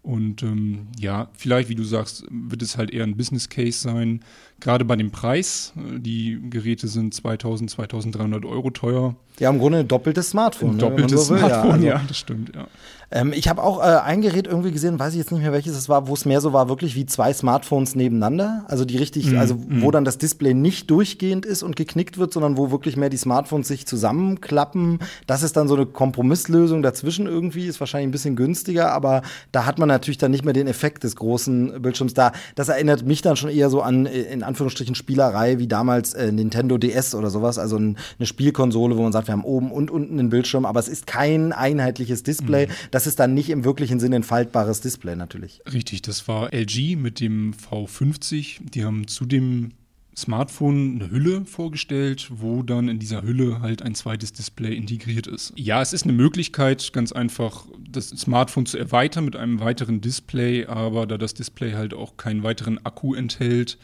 Und 0.06 0.44
ähm, 0.44 0.86
ja, 1.00 1.28
vielleicht, 1.36 1.68
wie 1.68 1.74
du 1.74 1.82
sagst, 1.82 2.24
wird 2.30 2.62
es 2.62 2.78
halt 2.78 2.92
eher 2.92 3.02
ein 3.02 3.16
Business 3.16 3.48
Case 3.48 3.80
sein. 3.80 4.20
Gerade 4.60 4.84
bei 4.84 4.94
dem 4.94 5.10
Preis. 5.10 5.72
äh, 5.76 5.98
Die 5.98 6.38
Geräte 6.48 6.86
sind 6.86 7.12
2000, 7.12 7.70
2300 7.70 8.44
Euro 8.44 8.70
teuer. 8.70 9.16
Ja, 9.40 9.50
im 9.50 9.58
Grunde 9.58 9.80
ein 9.80 9.88
doppeltes 9.88 10.30
Smartphone. 10.30 10.70
Ein 10.70 10.76
ne, 10.76 10.80
doppeltes 10.80 11.26
so 11.26 11.34
will. 11.34 11.38
Smartphone, 11.40 11.72
also, 11.72 11.86
ja, 11.86 12.00
das 12.06 12.18
stimmt, 12.18 12.54
ja. 12.54 12.68
Ähm, 13.10 13.32
ich 13.32 13.48
habe 13.48 13.62
auch 13.62 13.78
äh, 13.78 14.00
ein 14.00 14.20
Gerät 14.20 14.46
irgendwie 14.48 14.72
gesehen, 14.72 14.98
weiß 14.98 15.12
ich 15.12 15.18
jetzt 15.18 15.30
nicht 15.30 15.42
mehr 15.42 15.52
welches 15.52 15.76
es 15.76 15.88
war, 15.88 16.08
wo 16.08 16.14
es 16.14 16.24
mehr 16.24 16.40
so 16.40 16.52
war, 16.52 16.68
wirklich 16.68 16.96
wie 16.96 17.06
zwei 17.06 17.32
Smartphones 17.32 17.94
nebeneinander. 17.94 18.64
Also 18.66 18.84
die 18.84 18.96
richtig, 18.96 19.30
Mhm, 19.30 19.38
also 19.38 19.56
wo 19.68 19.90
dann 19.92 20.04
das 20.04 20.18
Display 20.18 20.54
nicht 20.54 20.90
durchgehend 20.90 21.46
ist 21.46 21.62
und 21.62 21.76
geknickt 21.76 22.18
wird, 22.18 22.32
sondern 22.32 22.56
wo 22.56 22.70
wirklich 22.72 22.96
mehr 22.96 23.08
die 23.08 23.16
Smartphones 23.16 23.68
sich 23.68 23.86
zusammenklappen. 23.86 24.98
Das 25.26 25.42
ist 25.44 25.56
dann 25.56 25.68
so 25.68 25.76
eine 25.76 25.86
Kompromisslösung 25.86 26.82
dazwischen 26.82 27.26
irgendwie, 27.26 27.66
ist 27.66 27.78
wahrscheinlich 27.78 28.08
ein 28.08 28.12
bisschen 28.12 28.34
günstiger, 28.34 28.90
aber 28.92 29.22
da 29.52 29.66
hat 29.66 29.78
man 29.78 29.88
natürlich 29.96 30.18
dann 30.18 30.30
nicht 30.30 30.44
mehr 30.44 30.52
den 30.52 30.66
Effekt 30.66 31.04
des 31.04 31.16
großen 31.16 31.80
Bildschirms 31.80 32.14
da. 32.14 32.32
Das 32.54 32.68
erinnert 32.68 33.04
mich 33.04 33.22
dann 33.22 33.36
schon 33.36 33.50
eher 33.50 33.70
so 33.70 33.82
an, 33.82 34.06
äh, 34.06 34.22
in 34.22 34.42
Anführungsstrichen, 34.42 34.94
Spielerei 34.94 35.58
wie 35.58 35.66
damals 35.66 36.14
äh, 36.14 36.30
Nintendo 36.30 36.78
DS 36.78 37.14
oder 37.14 37.30
sowas. 37.30 37.58
Also 37.58 37.76
ein, 37.76 37.96
eine 38.18 38.26
Spielkonsole, 38.26 38.96
wo 38.96 39.02
man 39.02 39.12
sagt, 39.12 39.28
wir 39.28 39.32
haben 39.32 39.44
oben 39.44 39.70
und 39.70 39.90
unten 39.90 40.18
einen 40.18 40.28
Bildschirm, 40.28 40.66
aber 40.66 40.80
es 40.80 40.88
ist 40.88 41.06
kein 41.06 41.52
einheitliches 41.52 42.22
Display. 42.22 42.68
Das 42.90 43.06
ist 43.06 43.18
dann 43.18 43.34
nicht 43.34 43.50
im 43.50 43.64
wirklichen 43.64 44.00
Sinne 44.00 44.16
ein 44.16 44.22
faltbares 44.22 44.80
Display 44.80 45.16
natürlich. 45.16 45.60
Richtig, 45.72 46.02
das 46.02 46.28
war 46.28 46.52
LG 46.52 46.96
mit 46.96 47.20
dem 47.20 47.54
V50. 47.54 48.58
Die 48.74 48.84
haben 48.84 49.08
zu 49.08 49.24
dem 49.24 49.72
Smartphone 50.16 50.96
eine 50.96 51.10
Hülle 51.10 51.44
vorgestellt, 51.44 52.28
wo 52.30 52.62
dann 52.62 52.88
in 52.88 52.98
dieser 52.98 53.22
Hülle 53.22 53.60
halt 53.60 53.82
ein 53.82 53.94
zweites 53.94 54.32
Display 54.32 54.74
integriert 54.74 55.26
ist. 55.26 55.52
Ja, 55.56 55.82
es 55.82 55.92
ist 55.92 56.04
eine 56.04 56.14
Möglichkeit, 56.14 56.92
ganz 56.94 57.12
einfach 57.12 57.66
das 57.78 58.08
Smartphone 58.08 58.64
zu 58.64 58.78
erweitern 58.78 59.26
mit 59.26 59.36
einem 59.36 59.60
weiteren 59.60 60.00
Display, 60.00 60.64
aber 60.64 61.06
da 61.06 61.18
das 61.18 61.34
Display 61.34 61.72
halt 61.72 61.92
auch 61.92 62.16
keinen 62.16 62.42
weiteren 62.42 62.84
Akku 62.84 63.14
enthält, 63.14 63.78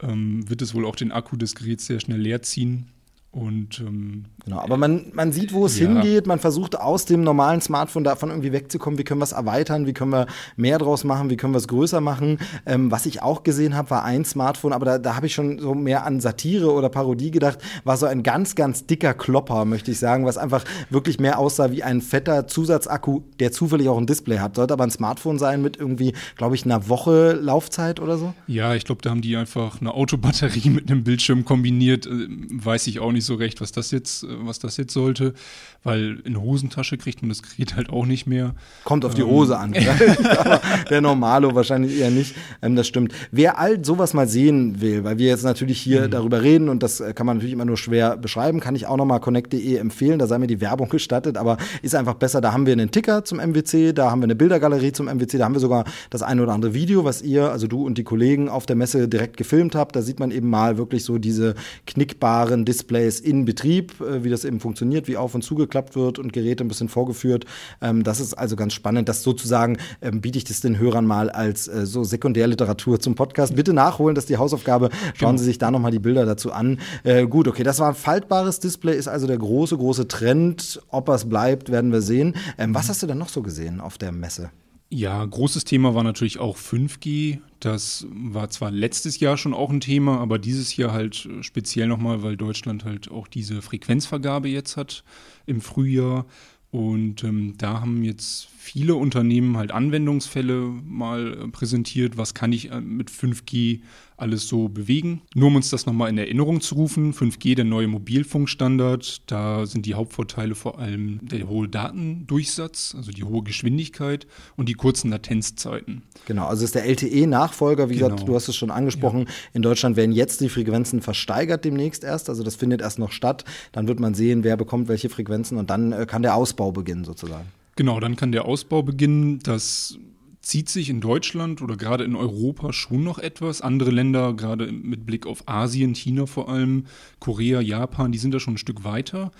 ähm, 0.00 0.48
wird 0.48 0.62
es 0.62 0.74
wohl 0.74 0.86
auch 0.86 0.96
den 0.96 1.10
Akku 1.10 1.36
des 1.36 1.56
Geräts 1.56 1.86
sehr 1.86 1.98
schnell 1.98 2.20
leer 2.20 2.42
ziehen. 2.42 2.90
Und 3.34 3.80
ähm, 3.80 4.24
Genau, 4.44 4.60
aber 4.60 4.76
man, 4.76 5.06
man 5.14 5.32
sieht, 5.32 5.52
wo 5.54 5.64
es 5.66 5.78
Ja. 5.78 5.88
hingeht. 5.88 6.26
Man 6.26 6.38
versucht 6.38 6.78
aus 6.78 7.04
dem 7.06 7.22
normalen 7.22 7.60
Smartphone 7.62 8.04
davon 8.04 8.28
irgendwie 8.28 8.52
wegzukommen. 8.52 8.98
Wie 8.98 9.02
können 9.04 9.18
wir 9.20 9.24
es 9.24 9.32
erweitern? 9.32 9.86
Wie 9.86 9.92
können 9.94 10.12
wir 10.12 10.26
mehr 10.56 10.78
draus 10.78 11.02
machen? 11.02 11.30
Wie 11.30 11.36
können 11.36 11.54
wir 11.54 11.58
es 11.58 11.66
größer 11.66 12.00
machen? 12.02 12.38
Ähm, 12.66 12.90
was 12.90 13.06
ich 13.06 13.22
auch 13.22 13.42
gesehen 13.42 13.74
habe, 13.74 13.90
war 13.90 14.04
ein 14.04 14.24
Smartphone, 14.26 14.72
aber 14.74 14.84
da, 14.84 14.98
da 14.98 15.16
habe 15.16 15.26
ich 15.26 15.34
schon 15.34 15.58
so 15.58 15.74
mehr 15.74 16.04
an 16.04 16.20
Satire 16.20 16.70
oder 16.72 16.90
Parodie 16.90 17.30
gedacht, 17.30 17.58
war 17.84 17.96
so 17.96 18.04
ein 18.06 18.22
ganz, 18.22 18.54
ganz 18.54 18.86
dicker 18.86 19.14
Klopper, 19.14 19.64
möchte 19.64 19.90
ich 19.90 19.98
sagen, 19.98 20.26
was 20.26 20.36
einfach 20.38 20.62
wirklich 20.90 21.18
mehr 21.18 21.38
aussah 21.38 21.70
wie 21.72 21.82
ein 21.82 22.02
fetter 22.02 22.46
Zusatzakku, 22.46 23.22
der 23.40 23.50
zufällig 23.50 23.88
auch 23.88 23.98
ein 23.98 24.06
Display 24.06 24.38
hat. 24.38 24.56
Sollte 24.56 24.74
aber 24.74 24.84
ein 24.84 24.90
Smartphone 24.90 25.38
sein 25.38 25.62
mit 25.62 25.78
irgendwie, 25.78 26.12
glaube 26.36 26.54
ich, 26.54 26.64
einer 26.66 26.88
Woche 26.90 27.32
Laufzeit 27.32 27.98
oder 27.98 28.18
so. 28.18 28.34
Ja, 28.46 28.74
ich 28.74 28.84
glaube, 28.84 29.00
da 29.02 29.10
haben 29.10 29.22
die 29.22 29.36
einfach 29.36 29.80
eine 29.80 29.94
Autobatterie 29.94 30.68
mit 30.70 30.90
einem 30.90 31.02
Bildschirm 31.02 31.44
kombiniert. 31.46 32.06
Äh, 32.06 32.28
Weiß 32.50 32.86
ich 32.86 33.00
auch 33.00 33.10
nicht 33.12 33.23
so 33.26 33.34
recht, 33.34 33.60
was 33.60 33.72
das 33.72 33.90
jetzt, 33.90 34.24
äh, 34.24 34.26
was 34.40 34.58
das 34.58 34.76
jetzt 34.76 34.92
sollte, 34.92 35.34
weil 35.82 36.20
in 36.24 36.40
Hosentasche 36.40 36.96
kriegt 36.96 37.22
man 37.22 37.28
das 37.28 37.42
Gerät 37.42 37.76
halt 37.76 37.90
auch 37.90 38.06
nicht 38.06 38.26
mehr. 38.26 38.54
Kommt 38.84 39.04
auf 39.04 39.14
die 39.14 39.22
Hose 39.22 39.58
an. 39.58 39.74
Aber 40.38 40.60
der 40.90 41.00
Normalo 41.00 41.54
wahrscheinlich 41.54 41.98
eher 41.98 42.10
nicht. 42.10 42.34
Ähm, 42.62 42.76
das 42.76 42.86
stimmt. 42.86 43.12
Wer 43.30 43.58
all 43.58 43.84
sowas 43.84 44.14
mal 44.14 44.28
sehen 44.28 44.80
will, 44.80 45.04
weil 45.04 45.18
wir 45.18 45.28
jetzt 45.28 45.44
natürlich 45.44 45.80
hier 45.80 46.08
darüber 46.08 46.42
reden 46.42 46.68
und 46.68 46.82
das 46.82 47.00
äh, 47.00 47.12
kann 47.12 47.26
man 47.26 47.36
natürlich 47.36 47.52
immer 47.52 47.64
nur 47.64 47.76
schwer 47.76 48.16
beschreiben, 48.16 48.60
kann 48.60 48.74
ich 48.74 48.86
auch 48.86 48.96
nochmal 48.96 49.20
connect.de 49.20 49.76
empfehlen. 49.76 50.18
Da 50.18 50.26
sei 50.26 50.38
mir 50.38 50.46
die 50.46 50.60
Werbung 50.60 50.88
gestattet, 50.90 51.36
aber 51.36 51.56
ist 51.82 51.94
einfach 51.94 52.14
besser. 52.14 52.40
Da 52.40 52.52
haben 52.52 52.66
wir 52.66 52.72
einen 52.72 52.90
Ticker 52.90 53.24
zum 53.24 53.38
MWC, 53.38 53.92
da 53.92 54.10
haben 54.10 54.20
wir 54.20 54.24
eine 54.24 54.34
Bildergalerie 54.34 54.92
zum 54.92 55.06
MWC, 55.06 55.38
da 55.38 55.44
haben 55.44 55.54
wir 55.54 55.60
sogar 55.60 55.84
das 56.10 56.22
eine 56.22 56.42
oder 56.42 56.52
andere 56.52 56.74
Video, 56.74 57.04
was 57.04 57.22
ihr, 57.22 57.50
also 57.50 57.66
du 57.66 57.84
und 57.84 57.98
die 57.98 58.04
Kollegen 58.04 58.48
auf 58.48 58.66
der 58.66 58.76
Messe 58.76 59.08
direkt 59.08 59.36
gefilmt 59.36 59.74
habt. 59.74 59.96
Da 59.96 60.02
sieht 60.02 60.20
man 60.20 60.30
eben 60.30 60.48
mal 60.48 60.78
wirklich 60.78 61.04
so 61.04 61.18
diese 61.18 61.54
knickbaren 61.86 62.64
Displays 62.64 63.13
in 63.20 63.44
Betrieb, 63.44 64.00
äh, 64.00 64.24
wie 64.24 64.30
das 64.30 64.44
eben 64.44 64.60
funktioniert, 64.60 65.08
wie 65.08 65.16
auf 65.16 65.34
und 65.34 65.42
zugeklappt 65.42 65.96
wird 65.96 66.18
und 66.18 66.32
Geräte 66.32 66.64
ein 66.64 66.68
bisschen 66.68 66.88
vorgeführt. 66.88 67.44
Ähm, 67.80 68.04
das 68.04 68.20
ist 68.20 68.34
also 68.34 68.56
ganz 68.56 68.72
spannend. 68.72 69.08
Das 69.08 69.22
sozusagen 69.22 69.78
ähm, 70.00 70.20
biete 70.20 70.38
ich 70.38 70.44
das 70.44 70.60
den 70.60 70.78
Hörern 70.78 71.06
mal 71.06 71.30
als 71.30 71.68
äh, 71.68 71.86
so 71.86 72.04
Sekundärliteratur 72.04 73.00
zum 73.00 73.14
Podcast. 73.14 73.54
Bitte 73.54 73.72
nachholen, 73.72 74.14
das 74.14 74.24
ist 74.24 74.30
die 74.30 74.38
Hausaufgabe. 74.38 74.90
Schauen 75.14 75.38
Sie 75.38 75.44
sich 75.44 75.58
da 75.58 75.70
nochmal 75.70 75.90
die 75.90 75.98
Bilder 75.98 76.26
dazu 76.26 76.52
an. 76.52 76.78
Äh, 77.02 77.26
gut, 77.26 77.48
okay, 77.48 77.62
das 77.62 77.78
war 77.78 77.88
ein 77.88 77.94
faltbares 77.94 78.60
Display, 78.60 78.96
ist 78.96 79.08
also 79.08 79.26
der 79.26 79.38
große, 79.38 79.76
große 79.76 80.08
Trend. 80.08 80.80
Ob 80.88 81.08
es 81.08 81.28
bleibt, 81.28 81.70
werden 81.70 81.92
wir 81.92 82.02
sehen. 82.02 82.34
Ähm, 82.58 82.74
was 82.74 82.88
hast 82.88 83.02
du 83.02 83.06
denn 83.06 83.18
noch 83.18 83.28
so 83.28 83.42
gesehen 83.42 83.80
auf 83.80 83.98
der 83.98 84.12
Messe? 84.12 84.50
Ja, 84.90 85.24
großes 85.24 85.64
Thema 85.64 85.94
war 85.94 86.04
natürlich 86.04 86.38
auch 86.38 86.56
5G. 86.56 87.40
Das 87.58 88.06
war 88.10 88.50
zwar 88.50 88.70
letztes 88.70 89.18
Jahr 89.18 89.36
schon 89.36 89.54
auch 89.54 89.70
ein 89.70 89.80
Thema, 89.80 90.18
aber 90.20 90.38
dieses 90.38 90.76
Jahr 90.76 90.92
halt 90.92 91.26
äh, 91.26 91.42
speziell 91.42 91.88
nochmal, 91.88 92.22
weil 92.22 92.36
Deutschland 92.36 92.84
halt 92.84 93.10
auch 93.10 93.26
diese 93.26 93.62
Frequenzvergabe 93.62 94.48
jetzt 94.48 94.76
hat 94.76 95.02
im 95.46 95.60
Frühjahr. 95.60 96.26
Und 96.70 97.24
ähm, 97.24 97.54
da 97.56 97.80
haben 97.80 98.02
jetzt 98.02 98.48
viele 98.56 98.96
Unternehmen 98.96 99.56
halt 99.56 99.72
Anwendungsfälle 99.72 100.60
mal 100.84 101.44
äh, 101.44 101.48
präsentiert, 101.48 102.16
was 102.16 102.34
kann 102.34 102.52
ich 102.52 102.70
äh, 102.70 102.80
mit 102.80 103.10
5G 103.10 103.80
alles 104.16 104.48
so 104.48 104.68
bewegen. 104.68 105.22
Nur 105.34 105.48
um 105.48 105.56
uns 105.56 105.70
das 105.70 105.86
nochmal 105.86 106.08
in 106.10 106.18
Erinnerung 106.18 106.60
zu 106.60 106.76
rufen, 106.76 107.12
5G, 107.12 107.56
der 107.56 107.64
neue 107.64 107.88
Mobilfunkstandard, 107.88 109.22
da 109.30 109.66
sind 109.66 109.86
die 109.86 109.94
Hauptvorteile 109.94 110.54
vor 110.54 110.78
allem 110.78 111.18
der 111.22 111.48
hohe 111.48 111.68
Datendurchsatz, 111.68 112.94
also 112.96 113.10
die 113.10 113.24
hohe 113.24 113.42
Geschwindigkeit 113.42 114.26
und 114.56 114.68
die 114.68 114.74
kurzen 114.74 115.10
Latenzzeiten. 115.10 116.02
Genau, 116.26 116.46
also 116.46 116.64
ist 116.64 116.74
der 116.74 116.84
LTE-Nachfolger, 116.86 117.90
wie 117.90 117.96
genau. 117.96 118.10
gesagt, 118.10 118.28
du 118.28 118.34
hast 118.34 118.48
es 118.48 118.56
schon 118.56 118.70
angesprochen, 118.70 119.20
ja. 119.20 119.32
in 119.52 119.62
Deutschland 119.62 119.96
werden 119.96 120.12
jetzt 120.12 120.40
die 120.40 120.48
Frequenzen 120.48 121.00
versteigert 121.02 121.64
demnächst 121.64 122.04
erst, 122.04 122.28
also 122.28 122.42
das 122.42 122.56
findet 122.56 122.80
erst 122.80 122.98
noch 122.98 123.12
statt, 123.12 123.44
dann 123.72 123.88
wird 123.88 123.98
man 123.98 124.14
sehen, 124.14 124.44
wer 124.44 124.56
bekommt 124.56 124.88
welche 124.88 125.08
Frequenzen 125.08 125.58
und 125.58 125.70
dann 125.70 125.92
äh, 125.92 126.06
kann 126.06 126.22
der 126.22 126.36
Ausbau 126.36 126.70
beginnen 126.70 127.04
sozusagen. 127.04 127.46
Genau, 127.76 127.98
dann 127.98 128.16
kann 128.16 128.30
der 128.30 128.44
Ausbau 128.44 128.82
beginnen. 128.82 129.40
Das 129.40 129.98
zieht 130.44 130.68
sich 130.68 130.90
in 130.90 131.00
Deutschland 131.00 131.62
oder 131.62 131.76
gerade 131.76 132.04
in 132.04 132.14
Europa 132.14 132.72
schon 132.72 133.02
noch 133.02 133.18
etwas. 133.18 133.62
Andere 133.62 133.90
Länder, 133.90 134.34
gerade 134.34 134.70
mit 134.70 135.06
Blick 135.06 135.26
auf 135.26 135.48
Asien, 135.48 135.94
China 135.94 136.26
vor 136.26 136.48
allem, 136.48 136.84
Korea, 137.18 137.60
Japan, 137.60 138.12
die 138.12 138.18
sind 138.18 138.34
da 138.34 138.40
schon 138.40 138.54
ein 138.54 138.58
Stück 138.58 138.84
weiter. 138.84 139.32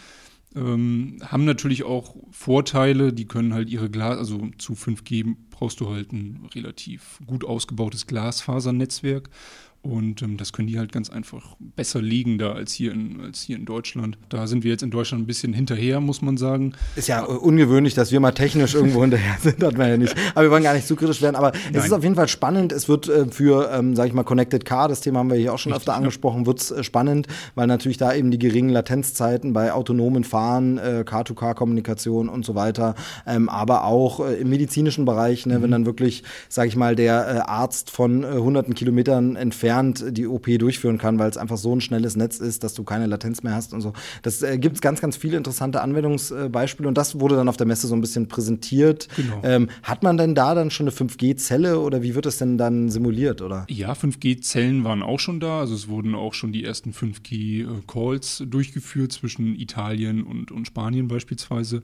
Ähm, 0.56 1.18
haben 1.22 1.44
natürlich 1.44 1.82
auch 1.82 2.16
Vorteile, 2.30 3.12
die 3.12 3.26
können 3.26 3.54
halt 3.54 3.68
ihre 3.70 3.90
Glas, 3.90 4.18
also 4.18 4.48
zu 4.58 4.74
5G 4.74 5.36
brauchst 5.50 5.80
du 5.80 5.90
halt 5.90 6.12
ein 6.12 6.48
relativ 6.54 7.20
gut 7.26 7.44
ausgebautes 7.44 8.06
Glasfasernetzwerk. 8.06 9.28
Und 9.84 10.22
ähm, 10.22 10.38
das 10.38 10.54
können 10.54 10.66
die 10.66 10.78
halt 10.78 10.92
ganz 10.92 11.10
einfach 11.10 11.56
besser 11.58 12.00
liegen 12.00 12.38
da 12.38 12.52
als 12.52 12.72
hier, 12.72 12.92
in, 12.92 13.20
als 13.20 13.42
hier 13.42 13.56
in 13.56 13.66
Deutschland. 13.66 14.16
Da 14.30 14.46
sind 14.46 14.64
wir 14.64 14.70
jetzt 14.70 14.82
in 14.82 14.90
Deutschland 14.90 15.24
ein 15.24 15.26
bisschen 15.26 15.52
hinterher, 15.52 16.00
muss 16.00 16.22
man 16.22 16.38
sagen. 16.38 16.72
Ist 16.96 17.08
ja 17.08 17.22
ungewöhnlich, 17.22 17.92
dass 17.92 18.10
wir 18.10 18.18
mal 18.18 18.32
technisch 18.32 18.74
irgendwo 18.74 19.02
hinterher 19.02 19.36
sind, 19.42 19.62
hat 19.62 19.76
man 19.76 19.90
ja 19.90 19.96
nicht. 19.98 20.16
Aber 20.34 20.44
wir 20.44 20.50
wollen 20.50 20.62
gar 20.62 20.72
nicht 20.72 20.86
zu 20.86 20.96
kritisch 20.96 21.20
werden. 21.20 21.36
Aber 21.36 21.52
Nein. 21.52 21.74
es 21.74 21.84
ist 21.84 21.92
auf 21.92 22.02
jeden 22.02 22.14
Fall 22.14 22.28
spannend. 22.28 22.72
Es 22.72 22.88
wird 22.88 23.08
äh, 23.08 23.26
für, 23.26 23.70
ähm, 23.72 23.94
sag 23.94 24.06
ich 24.06 24.14
mal, 24.14 24.24
Connected 24.24 24.64
Car, 24.64 24.88
das 24.88 25.02
Thema 25.02 25.18
haben 25.18 25.30
wir 25.30 25.36
hier 25.36 25.52
auch 25.52 25.58
schon 25.58 25.72
Richtig, 25.72 25.88
öfter 25.88 25.98
angesprochen, 25.98 26.46
wird 26.46 26.60
es 26.60 26.70
äh, 26.70 26.82
spannend, 26.82 27.26
weil 27.54 27.66
natürlich 27.66 27.98
da 27.98 28.14
eben 28.14 28.30
die 28.30 28.38
geringen 28.38 28.70
Latenzzeiten 28.70 29.52
bei 29.52 29.70
autonomen 29.70 30.24
Fahren, 30.24 30.78
äh, 30.78 31.04
Car-to-Car-Kommunikation 31.04 32.30
und 32.30 32.46
so 32.46 32.54
weiter, 32.54 32.94
ähm, 33.26 33.50
aber 33.50 33.84
auch 33.84 34.20
äh, 34.20 34.36
im 34.36 34.48
medizinischen 34.48 35.04
Bereich, 35.04 35.44
ne, 35.44 35.58
mhm. 35.58 35.62
wenn 35.62 35.70
dann 35.72 35.86
wirklich, 35.86 36.22
sag 36.48 36.68
ich 36.68 36.76
mal, 36.76 36.96
der 36.96 37.28
äh, 37.28 37.38
Arzt 37.40 37.90
von 37.90 38.24
äh, 38.24 38.28
hunderten 38.38 38.74
Kilometern 38.74 39.36
entfernt 39.36 39.73
entfernt 39.74 40.16
die 40.16 40.26
OP 40.26 40.46
durchführen 40.58 40.98
kann, 40.98 41.18
weil 41.18 41.30
es 41.30 41.36
einfach 41.36 41.56
so 41.56 41.74
ein 41.74 41.80
schnelles 41.80 42.16
Netz 42.16 42.38
ist, 42.38 42.64
dass 42.64 42.74
du 42.74 42.84
keine 42.84 43.06
Latenz 43.06 43.42
mehr 43.42 43.54
hast 43.54 43.72
und 43.72 43.80
so. 43.80 43.92
Das 44.22 44.42
äh, 44.42 44.58
gibt 44.58 44.76
es 44.76 44.80
ganz, 44.80 45.00
ganz 45.00 45.16
viele 45.16 45.36
interessante 45.36 45.80
Anwendungsbeispiele 45.80 46.88
und 46.88 46.96
das 46.96 47.20
wurde 47.20 47.36
dann 47.36 47.48
auf 47.48 47.56
der 47.56 47.66
Messe 47.66 47.86
so 47.86 47.94
ein 47.94 48.00
bisschen 48.00 48.28
präsentiert. 48.28 49.08
Genau. 49.16 49.40
Ähm, 49.42 49.68
hat 49.82 50.02
man 50.02 50.16
denn 50.16 50.34
da 50.34 50.54
dann 50.54 50.70
schon 50.70 50.88
eine 50.88 50.96
5G-Zelle 50.96 51.80
oder 51.80 52.02
wie 52.02 52.14
wird 52.14 52.26
das 52.26 52.38
denn 52.38 52.58
dann 52.58 52.90
simuliert, 52.90 53.42
oder? 53.42 53.66
Ja, 53.68 53.92
5G-Zellen 53.92 54.84
waren 54.84 55.02
auch 55.02 55.20
schon 55.20 55.40
da. 55.40 55.60
Also 55.60 55.74
es 55.74 55.88
wurden 55.88 56.14
auch 56.14 56.34
schon 56.34 56.52
die 56.52 56.64
ersten 56.64 56.92
5G-Calls 56.92 58.44
durchgeführt 58.46 59.12
zwischen 59.12 59.58
Italien 59.58 60.22
und, 60.22 60.52
und 60.52 60.66
Spanien 60.66 61.08
beispielsweise 61.08 61.82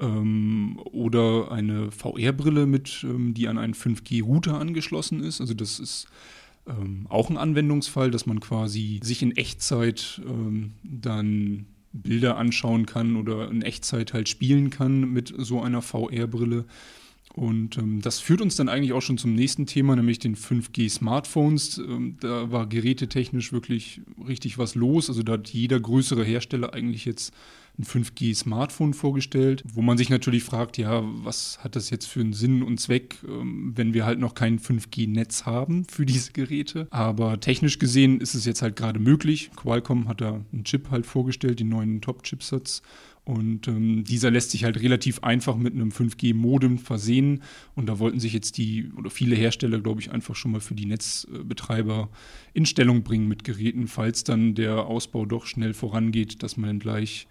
ähm, 0.00 0.80
oder 0.92 1.52
eine 1.52 1.90
VR-Brille 1.90 2.66
mit, 2.66 3.04
ähm, 3.04 3.34
die 3.34 3.48
an 3.48 3.58
einen 3.58 3.74
5G-Router 3.74 4.58
angeschlossen 4.58 5.22
ist. 5.22 5.40
Also 5.40 5.54
das 5.54 5.78
ist 5.78 6.06
ähm, 6.66 7.06
auch 7.08 7.30
ein 7.30 7.36
Anwendungsfall, 7.36 8.10
dass 8.10 8.26
man 8.26 8.40
quasi 8.40 9.00
sich 9.02 9.22
in 9.22 9.36
Echtzeit 9.36 10.20
ähm, 10.26 10.72
dann 10.82 11.66
Bilder 11.92 12.36
anschauen 12.36 12.86
kann 12.86 13.16
oder 13.16 13.50
in 13.50 13.62
Echtzeit 13.62 14.12
halt 14.12 14.28
spielen 14.28 14.70
kann 14.70 15.12
mit 15.12 15.34
so 15.36 15.60
einer 15.60 15.82
VR-Brille. 15.82 16.66
Und 17.34 17.78
ähm, 17.78 18.00
das 18.02 18.18
führt 18.18 18.40
uns 18.40 18.56
dann 18.56 18.68
eigentlich 18.68 18.92
auch 18.92 19.02
schon 19.02 19.18
zum 19.18 19.34
nächsten 19.34 19.66
Thema, 19.66 19.94
nämlich 19.94 20.18
den 20.18 20.36
5G-Smartphones. 20.36 21.78
Ähm, 21.78 22.16
da 22.20 22.50
war 22.50 22.66
gerätetechnisch 22.66 23.52
wirklich 23.52 24.00
richtig 24.26 24.58
was 24.58 24.74
los. 24.74 25.08
Also 25.08 25.22
da 25.22 25.34
hat 25.34 25.48
jeder 25.48 25.78
größere 25.78 26.24
Hersteller 26.24 26.74
eigentlich 26.74 27.04
jetzt 27.04 27.32
ein 27.80 27.84
5G-Smartphone 27.84 28.94
vorgestellt, 28.94 29.64
wo 29.72 29.82
man 29.82 29.98
sich 29.98 30.10
natürlich 30.10 30.44
fragt, 30.44 30.78
ja, 30.78 31.02
was 31.04 31.58
hat 31.62 31.76
das 31.76 31.90
jetzt 31.90 32.06
für 32.06 32.20
einen 32.20 32.32
Sinn 32.32 32.62
und 32.62 32.78
Zweck, 32.78 33.16
ähm, 33.26 33.72
wenn 33.74 33.94
wir 33.94 34.04
halt 34.04 34.18
noch 34.18 34.34
kein 34.34 34.58
5G-Netz 34.58 35.46
haben 35.46 35.84
für 35.84 36.06
diese 36.06 36.32
Geräte. 36.32 36.86
Aber 36.90 37.40
technisch 37.40 37.78
gesehen 37.78 38.20
ist 38.20 38.34
es 38.34 38.44
jetzt 38.44 38.62
halt 38.62 38.76
gerade 38.76 39.00
möglich. 39.00 39.50
Qualcomm 39.56 40.08
hat 40.08 40.20
da 40.20 40.40
einen 40.52 40.64
Chip 40.64 40.90
halt 40.90 41.06
vorgestellt, 41.06 41.60
den 41.60 41.68
neuen 41.68 42.00
Top-Chipsatz. 42.00 42.82
Und 43.24 43.68
ähm, 43.68 44.02
dieser 44.04 44.30
lässt 44.30 44.50
sich 44.50 44.64
halt 44.64 44.80
relativ 44.80 45.22
einfach 45.22 45.56
mit 45.56 45.74
einem 45.74 45.90
5G-Modem 45.90 46.78
versehen. 46.78 47.42
Und 47.74 47.86
da 47.86 47.98
wollten 47.98 48.18
sich 48.18 48.32
jetzt 48.32 48.56
die 48.56 48.90
oder 48.96 49.10
viele 49.10 49.36
Hersteller, 49.36 49.80
glaube 49.80 50.00
ich, 50.00 50.10
einfach 50.10 50.34
schon 50.34 50.52
mal 50.52 50.60
für 50.60 50.74
die 50.74 50.86
Netzbetreiber 50.86 52.08
in 52.54 52.66
Stellung 52.66 53.02
bringen 53.02 53.28
mit 53.28 53.44
Geräten, 53.44 53.86
falls 53.86 54.24
dann 54.24 54.54
der 54.54 54.86
Ausbau 54.86 55.26
doch 55.26 55.46
schnell 55.46 55.74
vorangeht, 55.74 56.42
dass 56.42 56.56
man 56.56 56.68
dann 56.68 56.78
gleich 56.80 57.28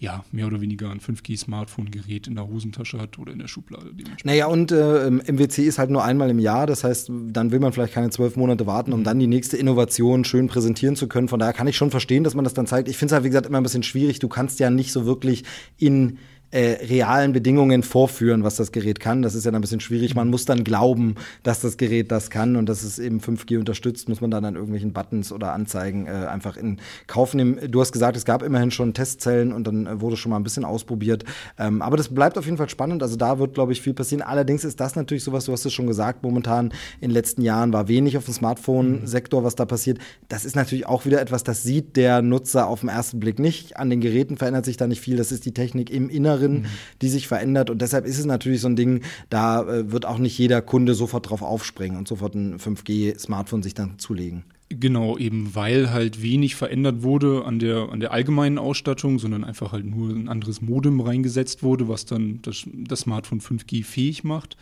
ja, 0.00 0.24
mehr 0.30 0.46
oder 0.46 0.60
weniger 0.60 0.90
ein 0.90 1.00
5G-Smartphone-Gerät 1.00 2.28
in 2.28 2.36
der 2.36 2.46
Hosentasche 2.46 3.00
hat 3.00 3.18
oder 3.18 3.32
in 3.32 3.40
der 3.40 3.48
Schublade. 3.48 3.90
Naja, 4.22 4.46
und 4.46 4.70
äh, 4.70 5.10
MWC 5.10 5.64
ist 5.64 5.78
halt 5.78 5.90
nur 5.90 6.04
einmal 6.04 6.30
im 6.30 6.38
Jahr. 6.38 6.66
Das 6.66 6.84
heißt, 6.84 7.10
dann 7.32 7.50
will 7.50 7.58
man 7.58 7.72
vielleicht 7.72 7.94
keine 7.94 8.10
zwölf 8.10 8.36
Monate 8.36 8.66
warten, 8.66 8.92
um 8.92 9.00
mhm. 9.00 9.04
dann 9.04 9.18
die 9.18 9.26
nächste 9.26 9.56
Innovation 9.56 10.24
schön 10.24 10.46
präsentieren 10.46 10.94
zu 10.94 11.08
können. 11.08 11.26
Von 11.26 11.40
daher 11.40 11.52
kann 11.52 11.66
ich 11.66 11.76
schon 11.76 11.90
verstehen, 11.90 12.22
dass 12.22 12.34
man 12.34 12.44
das 12.44 12.54
dann 12.54 12.68
zeigt. 12.68 12.88
Ich 12.88 12.96
finde 12.96 13.10
es 13.10 13.14
halt, 13.14 13.24
wie 13.24 13.28
gesagt, 13.28 13.46
immer 13.46 13.58
ein 13.58 13.64
bisschen 13.64 13.82
schwierig. 13.82 14.20
Du 14.20 14.28
kannst 14.28 14.60
ja 14.60 14.70
nicht 14.70 14.92
so 14.92 15.04
wirklich 15.04 15.44
in 15.78 16.18
äh, 16.50 16.86
realen 16.86 17.32
Bedingungen 17.32 17.82
vorführen, 17.82 18.42
was 18.42 18.56
das 18.56 18.72
Gerät 18.72 19.00
kann. 19.00 19.20
Das 19.20 19.34
ist 19.34 19.44
ja 19.44 19.50
dann 19.50 19.58
ein 19.58 19.62
bisschen 19.62 19.80
schwierig. 19.80 20.14
Man 20.14 20.28
muss 20.28 20.46
dann 20.46 20.64
glauben, 20.64 21.16
dass 21.42 21.60
das 21.60 21.76
Gerät 21.76 22.10
das 22.10 22.30
kann 22.30 22.56
und 22.56 22.66
dass 22.66 22.82
es 22.82 22.98
eben 22.98 23.20
5G 23.20 23.58
unterstützt, 23.58 24.08
muss 24.08 24.22
man 24.22 24.30
dann 24.30 24.46
an 24.46 24.54
irgendwelchen 24.54 24.94
Buttons 24.94 25.30
oder 25.30 25.52
Anzeigen 25.52 26.06
äh, 26.06 26.10
einfach 26.10 26.56
in 26.56 26.78
Kauf 27.06 27.34
nehmen. 27.34 27.58
Du 27.70 27.82
hast 27.82 27.92
gesagt, 27.92 28.16
es 28.16 28.24
gab 28.24 28.42
immerhin 28.42 28.70
schon 28.70 28.94
Testzellen 28.94 29.52
und 29.52 29.66
dann 29.66 29.86
äh, 29.86 30.00
wurde 30.00 30.16
schon 30.16 30.30
mal 30.30 30.36
ein 30.36 30.42
bisschen 30.42 30.64
ausprobiert. 30.64 31.24
Ähm, 31.58 31.82
aber 31.82 31.98
das 31.98 32.08
bleibt 32.14 32.38
auf 32.38 32.46
jeden 32.46 32.56
Fall 32.56 32.70
spannend. 32.70 33.02
Also 33.02 33.16
da 33.16 33.38
wird, 33.38 33.52
glaube 33.52 33.72
ich, 33.72 33.82
viel 33.82 33.92
passieren. 33.92 34.22
Allerdings 34.22 34.64
ist 34.64 34.80
das 34.80 34.96
natürlich 34.96 35.24
sowas, 35.24 35.44
du 35.44 35.52
hast 35.52 35.66
es 35.66 35.74
schon 35.74 35.86
gesagt, 35.86 36.22
momentan 36.22 36.72
in 37.00 37.08
den 37.08 37.10
letzten 37.10 37.42
Jahren 37.42 37.74
war 37.74 37.88
wenig 37.88 38.16
auf 38.16 38.24
dem 38.24 38.32
Smartphone-Sektor, 38.32 39.44
was 39.44 39.54
da 39.54 39.66
passiert. 39.66 39.98
Das 40.30 40.46
ist 40.46 40.56
natürlich 40.56 40.86
auch 40.86 41.04
wieder 41.04 41.20
etwas, 41.20 41.44
das 41.44 41.62
sieht 41.62 41.96
der 41.96 42.22
Nutzer 42.22 42.68
auf 42.68 42.80
den 42.80 42.88
ersten 42.88 43.20
Blick 43.20 43.38
nicht. 43.38 43.76
An 43.76 43.90
den 43.90 44.00
Geräten 44.00 44.38
verändert 44.38 44.64
sich 44.64 44.78
da 44.78 44.86
nicht 44.86 45.02
viel. 45.02 45.18
Das 45.18 45.30
ist 45.30 45.44
die 45.44 45.52
Technik 45.52 45.90
im 45.90 46.08
Inneren 46.08 46.37
Inneren, 46.38 46.62
mhm. 46.62 46.66
die 47.02 47.08
sich 47.08 47.28
verändert. 47.28 47.70
Und 47.70 47.82
deshalb 47.82 48.06
ist 48.06 48.18
es 48.18 48.24
natürlich 48.24 48.60
so 48.60 48.68
ein 48.68 48.76
Ding, 48.76 49.02
da 49.30 49.62
äh, 49.62 49.90
wird 49.90 50.06
auch 50.06 50.18
nicht 50.18 50.38
jeder 50.38 50.62
Kunde 50.62 50.94
sofort 50.94 51.28
drauf 51.28 51.42
aufspringen 51.42 51.98
und 51.98 52.08
sofort 52.08 52.34
ein 52.34 52.58
5G-Smartphone 52.58 53.62
sich 53.62 53.74
dann 53.74 53.98
zulegen. 53.98 54.44
Genau, 54.70 55.16
eben 55.16 55.54
weil 55.54 55.90
halt 55.90 56.22
wenig 56.22 56.54
verändert 56.54 57.02
wurde 57.02 57.44
an 57.46 57.58
der, 57.58 57.88
an 57.90 58.00
der 58.00 58.12
allgemeinen 58.12 58.58
Ausstattung, 58.58 59.18
sondern 59.18 59.42
einfach 59.42 59.72
halt 59.72 59.86
nur 59.86 60.10
ein 60.10 60.28
anderes 60.28 60.60
Modem 60.60 61.00
reingesetzt 61.00 61.62
wurde, 61.62 61.88
was 61.88 62.04
dann 62.04 62.40
das, 62.42 62.64
das 62.74 63.00
Smartphone 63.00 63.40
5G 63.40 63.82
fähig 63.82 64.24
macht. 64.24 64.58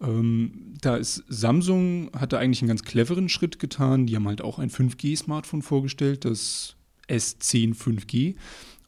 Ähm, 0.00 0.74
da 0.80 0.96
ist 0.96 1.24
Samsung 1.28 2.10
hatte 2.18 2.38
eigentlich 2.38 2.62
einen 2.62 2.68
ganz 2.68 2.84
cleveren 2.84 3.28
Schritt 3.28 3.58
getan. 3.58 4.06
Die 4.06 4.16
haben 4.16 4.26
halt 4.26 4.40
auch 4.40 4.58
ein 4.58 4.70
5G-Smartphone 4.70 5.60
vorgestellt, 5.60 6.24
das 6.24 6.76
S10 7.08 7.76
5G. 7.76 8.36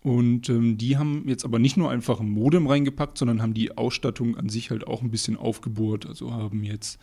Und 0.06 0.48
ähm, 0.50 0.78
die 0.78 0.96
haben 0.98 1.24
jetzt 1.26 1.44
aber 1.44 1.58
nicht 1.58 1.76
nur 1.76 1.90
einfach 1.90 2.20
ein 2.20 2.30
Modem 2.30 2.68
reingepackt, 2.68 3.18
sondern 3.18 3.42
haben 3.42 3.54
die 3.54 3.76
Ausstattung 3.76 4.36
an 4.36 4.48
sich 4.48 4.70
halt 4.70 4.86
auch 4.86 5.02
ein 5.02 5.10
bisschen 5.10 5.36
aufgebohrt. 5.36 6.06
Also 6.06 6.32
haben 6.32 6.62
jetzt 6.62 7.00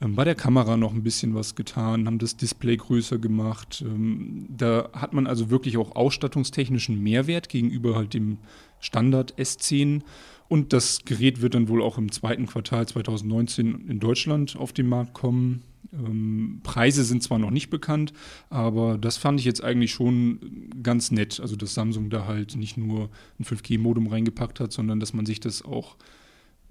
ähm, 0.00 0.16
bei 0.16 0.24
der 0.24 0.34
Kamera 0.34 0.76
noch 0.76 0.92
ein 0.92 1.04
bisschen 1.04 1.36
was 1.36 1.54
getan, 1.54 2.08
haben 2.08 2.18
das 2.18 2.36
Display 2.36 2.76
größer 2.76 3.18
gemacht. 3.18 3.84
Ähm, 3.86 4.48
da 4.48 4.88
hat 4.94 5.12
man 5.12 5.28
also 5.28 5.48
wirklich 5.48 5.76
auch 5.76 5.94
ausstattungstechnischen 5.94 7.00
Mehrwert 7.00 7.48
gegenüber 7.48 7.94
halt 7.94 8.14
dem 8.14 8.38
Standard 8.80 9.38
S10. 9.38 10.02
Und 10.48 10.72
das 10.72 11.04
Gerät 11.04 11.40
wird 11.40 11.54
dann 11.54 11.68
wohl 11.68 11.80
auch 11.80 11.98
im 11.98 12.10
zweiten 12.10 12.46
Quartal 12.46 12.88
2019 12.88 13.86
in 13.86 14.00
Deutschland 14.00 14.56
auf 14.56 14.72
den 14.72 14.88
Markt 14.88 15.14
kommen. 15.14 15.62
Ähm, 15.94 16.60
Preise 16.62 17.04
sind 17.04 17.22
zwar 17.22 17.38
noch 17.38 17.50
nicht 17.50 17.70
bekannt, 17.70 18.12
aber 18.50 18.98
das 18.98 19.16
fand 19.16 19.40
ich 19.40 19.46
jetzt 19.46 19.62
eigentlich 19.62 19.92
schon 19.92 20.70
ganz 20.82 21.10
nett. 21.10 21.40
Also, 21.40 21.56
dass 21.56 21.74
Samsung 21.74 22.10
da 22.10 22.26
halt 22.26 22.56
nicht 22.56 22.76
nur 22.76 23.10
ein 23.38 23.44
5G-Modem 23.44 24.06
reingepackt 24.06 24.60
hat, 24.60 24.72
sondern 24.72 25.00
dass 25.00 25.12
man 25.12 25.26
sich 25.26 25.40
das 25.40 25.62
auch 25.62 25.96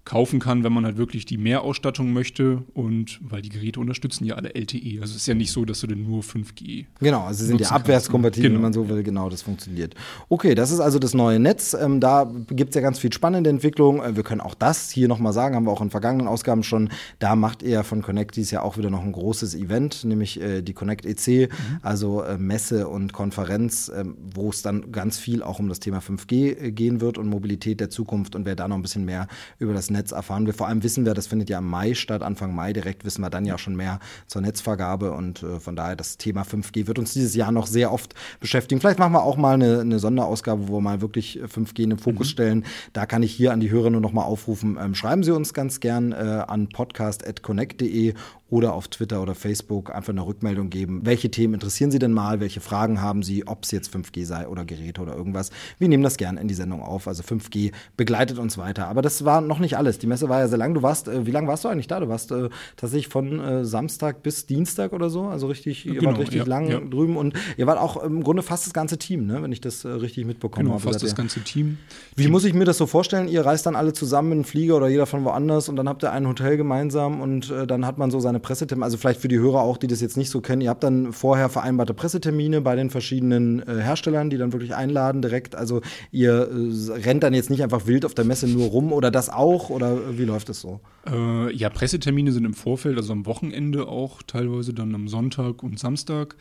kaufen 0.05 0.39
kann, 0.39 0.65
wenn 0.65 0.73
man 0.73 0.83
halt 0.83 0.97
wirklich 0.97 1.25
die 1.25 1.37
Mehrausstattung 1.37 2.11
möchte 2.11 2.63
und 2.73 3.19
weil 3.21 3.41
die 3.41 3.49
Geräte 3.49 3.79
unterstützen 3.79 4.25
ja 4.25 4.35
alle 4.35 4.53
LTE. 4.53 4.99
Also 4.99 5.11
es 5.11 5.21
ist 5.21 5.27
ja 5.27 5.33
nicht 5.33 5.51
so, 5.51 5.63
dass 5.63 5.79
du 5.79 5.87
denn 5.87 6.03
nur 6.03 6.23
5G. 6.23 6.85
Genau, 6.99 7.23
also 7.23 7.39
sie 7.39 7.47
sind 7.47 7.61
ja 7.61 7.69
abwärtskompatibel, 7.69 8.49
genau. 8.49 8.55
wenn 8.55 8.61
man 8.63 8.73
so 8.73 8.89
will. 8.89 9.01
Genau, 9.03 9.29
das 9.29 9.41
funktioniert. 9.41 9.95
Okay, 10.27 10.55
das 10.55 10.71
ist 10.71 10.81
also 10.81 10.99
das 10.99 11.13
neue 11.13 11.39
Netz. 11.39 11.73
Ähm, 11.73 12.01
da 12.01 12.29
gibt 12.49 12.71
es 12.71 12.75
ja 12.75 12.81
ganz 12.81 12.99
viel 12.99 13.13
spannende 13.13 13.49
Entwicklungen. 13.49 14.01
Äh, 14.01 14.17
wir 14.17 14.23
können 14.23 14.41
auch 14.41 14.55
das 14.55 14.89
hier 14.89 15.07
nochmal 15.07 15.31
sagen, 15.31 15.55
haben 15.55 15.65
wir 15.65 15.71
auch 15.71 15.81
in 15.81 15.89
vergangenen 15.89 16.27
Ausgaben 16.27 16.63
schon. 16.63 16.89
Da 17.19 17.37
macht 17.37 17.63
er 17.63 17.85
von 17.85 18.01
Connect 18.01 18.35
dies 18.35 18.51
ja 18.51 18.61
auch 18.61 18.77
wieder 18.77 18.89
noch 18.89 19.03
ein 19.03 19.13
großes 19.13 19.55
Event, 19.55 20.03
nämlich 20.03 20.41
äh, 20.41 20.61
die 20.61 20.73
Connect 20.73 21.05
EC, 21.05 21.49
mhm. 21.49 21.79
also 21.81 22.23
äh, 22.23 22.37
Messe 22.37 22.89
und 22.89 23.13
Konferenz, 23.13 23.87
äh, 23.87 24.03
wo 24.33 24.49
es 24.49 24.61
dann 24.63 24.91
ganz 24.91 25.17
viel 25.17 25.43
auch 25.43 25.59
um 25.59 25.69
das 25.69 25.79
Thema 25.79 25.99
5G 25.99 26.57
äh, 26.57 26.71
gehen 26.73 26.99
wird 26.99 27.17
und 27.17 27.29
Mobilität 27.29 27.79
der 27.79 27.89
Zukunft. 27.89 28.35
Und 28.35 28.45
wer 28.45 28.57
da 28.57 28.67
noch 28.67 28.75
ein 28.75 28.81
bisschen 28.81 29.05
mehr 29.05 29.27
über 29.59 29.73
das 29.73 29.92
Netz 29.93 30.11
erfahren 30.11 30.45
wir. 30.45 30.53
Vor 30.53 30.67
allem 30.67 30.83
wissen 30.83 31.05
wir, 31.05 31.13
das 31.13 31.27
findet 31.27 31.49
ja 31.49 31.59
im 31.59 31.69
Mai 31.69 31.93
statt, 31.93 32.21
Anfang 32.21 32.53
Mai 32.53 32.73
direkt 32.73 33.05
wissen 33.05 33.21
wir 33.21 33.29
dann 33.29 33.45
ja 33.45 33.57
schon 33.57 33.75
mehr 33.75 33.99
zur 34.27 34.41
Netzvergabe 34.41 35.13
und 35.13 35.43
äh, 35.43 35.59
von 35.59 35.75
daher 35.75 35.95
das 35.95 36.17
Thema 36.17 36.43
5G 36.43 36.87
wird 36.87 36.99
uns 36.99 37.13
dieses 37.13 37.35
Jahr 37.35 37.51
noch 37.51 37.67
sehr 37.67 37.91
oft 37.91 38.13
beschäftigen. 38.39 38.81
Vielleicht 38.81 38.99
machen 38.99 39.13
wir 39.13 39.23
auch 39.23 39.37
mal 39.37 39.53
eine, 39.53 39.79
eine 39.79 39.99
Sonderausgabe, 39.99 40.67
wo 40.67 40.77
wir 40.77 40.81
mal 40.81 41.01
wirklich 41.01 41.39
5G 41.41 41.83
in 41.83 41.91
den 41.91 41.99
Fokus 41.99 42.27
mhm. 42.27 42.31
stellen. 42.31 42.65
Da 42.91 43.05
kann 43.05 43.23
ich 43.23 43.31
hier 43.31 43.53
an 43.53 43.59
die 43.59 43.71
Hörer 43.71 43.89
nur 43.89 44.01
noch 44.01 44.13
mal 44.13 44.23
aufrufen. 44.23 44.77
Ähm, 44.81 44.95
schreiben 44.95 45.23
Sie 45.23 45.31
uns 45.31 45.53
ganz 45.53 45.79
gern 45.79 46.11
äh, 46.11 46.15
an 46.15 46.69
podcast.connect.de 46.69 48.13
oder 48.53 48.75
auf 48.75 48.87
Twitter 48.87 49.19
oder 49.19 49.33
Facebook 49.33 49.89
einfach 49.95 50.13
eine 50.13 50.23
Rückmeldung 50.23 50.69
geben. 50.69 51.01
Welche 51.05 51.31
Themen 51.31 51.55
interessieren 51.55 51.89
Sie 51.89 51.97
denn 51.97 52.11
mal? 52.11 52.39
Welche 52.39 52.61
Fragen 52.61 53.01
haben 53.01 53.23
Sie? 53.23 53.47
Ob 53.47 53.63
es 53.63 53.71
jetzt 53.71 53.91
5G 53.91 54.25
sei 54.25 54.47
oder 54.47 54.63
Geräte 54.63 55.01
oder 55.01 55.15
irgendwas. 55.15 55.49
Wir 55.79 55.87
nehmen 55.87 56.03
das 56.03 56.17
gern 56.17 56.37
in 56.37 56.47
die 56.47 56.53
Sendung 56.53 56.83
auf. 56.83 57.07
Also 57.07 57.23
5G 57.23 57.71
begleitet 57.97 58.37
uns 58.37 58.59
weiter. 58.59 58.85
Aber 58.89 59.01
das 59.01 59.25
war 59.25 59.41
noch 59.41 59.57
nicht 59.57 59.75
alles. 59.75 59.97
Die 59.97 60.05
Messe 60.05 60.29
war 60.29 60.39
ja 60.39 60.47
sehr 60.47 60.59
lang. 60.59 60.75
Du 60.75 60.83
warst, 60.83 61.07
äh, 61.07 61.25
wie 61.25 61.31
lange 61.31 61.47
warst 61.47 61.63
du 61.63 61.67
eigentlich 61.67 61.87
da? 61.87 61.99
Du 61.99 62.09
warst 62.09 62.31
äh, 62.31 62.49
tatsächlich 62.77 63.07
von 63.07 63.39
äh, 63.39 63.65
Samstag 63.65 64.21
bis 64.21 64.45
Dienstag 64.45 64.93
oder 64.93 65.09
so. 65.09 65.23
Also 65.23 65.47
richtig, 65.47 65.87
ihr 65.87 65.95
genau, 65.95 66.11
wart 66.11 66.19
richtig 66.19 66.41
ja, 66.41 66.45
lang 66.45 66.69
ja. 66.69 66.79
drüben 66.79 67.17
und 67.17 67.33
ihr 67.57 67.65
wart 67.65 67.79
auch 67.79 68.03
im 68.03 68.23
Grunde 68.23 68.43
fast 68.43 68.67
das 68.67 68.73
ganze 68.73 68.99
Team, 68.99 69.25
ne? 69.25 69.41
wenn 69.41 69.51
ich 69.51 69.61
das 69.61 69.83
äh, 69.83 69.87
richtig 69.87 70.25
mitbekommen 70.25 70.65
genau, 70.65 70.75
habe. 70.75 70.83
Fast 70.83 71.01
das 71.01 71.15
ganze 71.15 71.39
Team. 71.39 71.79
Wie 72.15 72.27
muss 72.27 72.45
ich 72.45 72.53
mir 72.53 72.65
das 72.65 72.77
so 72.77 72.85
vorstellen? 72.85 73.27
Ihr 73.29 73.43
reist 73.43 73.65
dann 73.65 73.75
alle 73.75 73.93
zusammen 73.93 74.31
in 74.31 74.37
einen 74.37 74.45
Flieger 74.45 74.77
oder 74.77 74.89
jeder 74.89 75.07
von 75.07 75.23
woanders 75.23 75.69
und 75.69 75.75
dann 75.75 75.89
habt 75.89 76.03
ihr 76.03 76.11
ein 76.11 76.27
Hotel 76.27 76.55
gemeinsam 76.55 77.19
und 77.19 77.49
äh, 77.49 77.65
dann 77.65 77.87
hat 77.87 77.97
man 77.97 78.11
so 78.11 78.19
seine 78.19 78.42
Pressetermine. 78.43 78.85
Also 78.85 78.97
vielleicht 78.97 79.19
für 79.19 79.27
die 79.27 79.39
Hörer 79.39 79.61
auch, 79.61 79.77
die 79.77 79.87
das 79.87 80.01
jetzt 80.01 80.17
nicht 80.17 80.29
so 80.29 80.41
kennen, 80.41 80.61
ihr 80.61 80.69
habt 80.69 80.83
dann 80.83 81.11
vorher 81.11 81.49
vereinbarte 81.49 81.95
Pressetermine 81.95 82.61
bei 82.61 82.75
den 82.75 82.91
verschiedenen 82.91 83.67
äh, 83.67 83.81
Herstellern, 83.81 84.29
die 84.29 84.37
dann 84.37 84.53
wirklich 84.53 84.75
einladen 84.75 85.23
direkt. 85.23 85.55
Also 85.55 85.81
ihr 86.11 86.49
äh, 86.51 86.91
rennt 86.91 87.23
dann 87.23 87.33
jetzt 87.33 87.49
nicht 87.49 87.63
einfach 87.63 87.87
wild 87.87 88.05
auf 88.05 88.13
der 88.13 88.25
Messe 88.25 88.47
nur 88.47 88.67
rum 88.67 88.93
oder 88.93 89.09
das 89.09 89.29
auch 89.29 89.71
oder 89.71 90.17
wie 90.17 90.25
läuft 90.25 90.49
das 90.49 90.61
so? 90.61 90.79
Äh, 91.09 91.51
ja, 91.55 91.69
Pressetermine 91.69 92.31
sind 92.31 92.45
im 92.45 92.53
Vorfeld, 92.53 92.97
also 92.97 93.13
am 93.13 93.25
Wochenende 93.25 93.87
auch, 93.87 94.21
teilweise 94.21 94.73
dann 94.73 94.93
am 94.93 95.07
Sonntag 95.07 95.63
und 95.63 95.79
Samstag. 95.79 96.35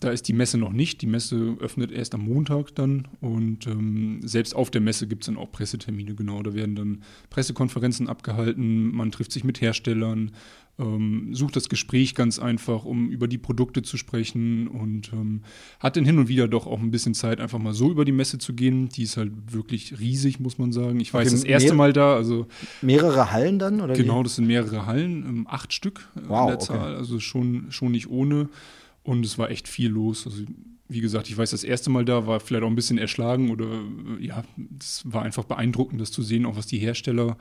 Da 0.00 0.10
ist 0.10 0.28
die 0.28 0.32
Messe 0.32 0.58
noch 0.58 0.72
nicht. 0.72 1.02
Die 1.02 1.06
Messe 1.06 1.56
öffnet 1.60 1.92
erst 1.92 2.14
am 2.14 2.22
Montag 2.22 2.74
dann. 2.74 3.08
Und 3.20 3.66
ähm, 3.66 4.20
selbst 4.24 4.54
auf 4.54 4.70
der 4.70 4.80
Messe 4.80 5.06
gibt 5.06 5.22
es 5.22 5.26
dann 5.26 5.36
auch 5.36 5.52
Pressetermine, 5.52 6.14
genau. 6.14 6.42
Da 6.42 6.54
werden 6.54 6.74
dann 6.74 7.02
Pressekonferenzen 7.30 8.08
abgehalten, 8.08 8.94
man 8.94 9.10
trifft 9.10 9.32
sich 9.32 9.44
mit 9.44 9.60
Herstellern, 9.60 10.32
ähm, 10.82 11.34
sucht 11.34 11.56
das 11.56 11.68
Gespräch 11.68 12.14
ganz 12.14 12.38
einfach, 12.38 12.84
um 12.84 13.08
über 13.08 13.28
die 13.28 13.38
Produkte 13.38 13.82
zu 13.82 13.96
sprechen 13.96 14.68
und 14.68 15.12
ähm, 15.12 15.42
hat 15.80 15.96
dann 15.96 16.04
hin 16.04 16.18
und 16.18 16.28
wieder 16.28 16.48
doch 16.48 16.66
auch 16.66 16.80
ein 16.80 16.90
bisschen 16.90 17.14
Zeit, 17.14 17.40
einfach 17.40 17.58
mal 17.58 17.72
so 17.72 17.90
über 17.90 18.04
die 18.04 18.12
Messe 18.12 18.38
zu 18.38 18.52
gehen. 18.54 18.88
Die 18.88 19.04
ist 19.04 19.16
halt 19.16 19.30
wirklich 19.52 19.98
riesig, 20.00 20.40
muss 20.40 20.58
man 20.58 20.72
sagen. 20.72 21.00
Ich 21.00 21.14
war 21.14 21.20
okay, 21.20 21.30
das 21.30 21.44
erste 21.44 21.74
Mal 21.74 21.92
da. 21.92 22.14
Also 22.14 22.46
mehrere 22.82 23.32
Hallen 23.32 23.58
dann? 23.58 23.80
Oder 23.80 23.94
genau, 23.94 24.20
wie? 24.20 24.24
das 24.24 24.36
sind 24.36 24.46
mehrere 24.46 24.86
Hallen, 24.86 25.24
ähm, 25.26 25.46
acht 25.48 25.72
Stück 25.72 26.08
wow, 26.26 26.42
in 26.42 26.48
der 26.48 26.58
Zahl, 26.58 26.90
okay. 26.90 26.98
also 26.98 27.20
schon, 27.20 27.66
schon 27.70 27.92
nicht 27.92 28.10
ohne. 28.10 28.48
Und 29.04 29.24
es 29.24 29.38
war 29.38 29.50
echt 29.50 29.68
viel 29.68 29.88
los. 29.90 30.26
Also 30.26 30.42
wie 30.88 31.00
gesagt, 31.00 31.28
ich 31.28 31.36
weiß, 31.36 31.50
das 31.50 31.64
erste 31.64 31.90
Mal 31.90 32.04
da 32.04 32.26
war 32.26 32.40
vielleicht 32.40 32.64
auch 32.64 32.68
ein 32.68 32.74
bisschen 32.76 32.98
erschlagen 32.98 33.50
oder 33.50 33.66
äh, 33.66 34.24
ja, 34.24 34.44
es 34.78 35.02
war 35.04 35.22
einfach 35.22 35.44
beeindruckend, 35.44 36.00
das 36.00 36.10
zu 36.10 36.22
sehen, 36.22 36.44
auch 36.44 36.56
was 36.56 36.66
die 36.66 36.78
Hersteller 36.78 37.36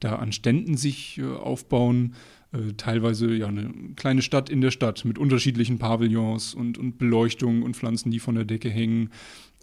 da 0.00 0.16
an 0.16 0.32
Ständen 0.32 0.76
sich 0.76 1.18
äh, 1.18 1.24
aufbauen. 1.24 2.14
Äh, 2.54 2.74
teilweise 2.76 3.34
ja 3.34 3.48
eine 3.48 3.70
kleine 3.96 4.22
Stadt 4.22 4.48
in 4.48 4.60
der 4.60 4.70
Stadt 4.70 5.04
mit 5.04 5.18
unterschiedlichen 5.18 5.78
Pavillons 5.78 6.54
und, 6.54 6.78
und 6.78 6.98
Beleuchtung 6.98 7.62
und 7.62 7.76
Pflanzen, 7.76 8.10
die 8.10 8.20
von 8.20 8.34
der 8.34 8.44
Decke 8.44 8.70
hängen. 8.70 9.10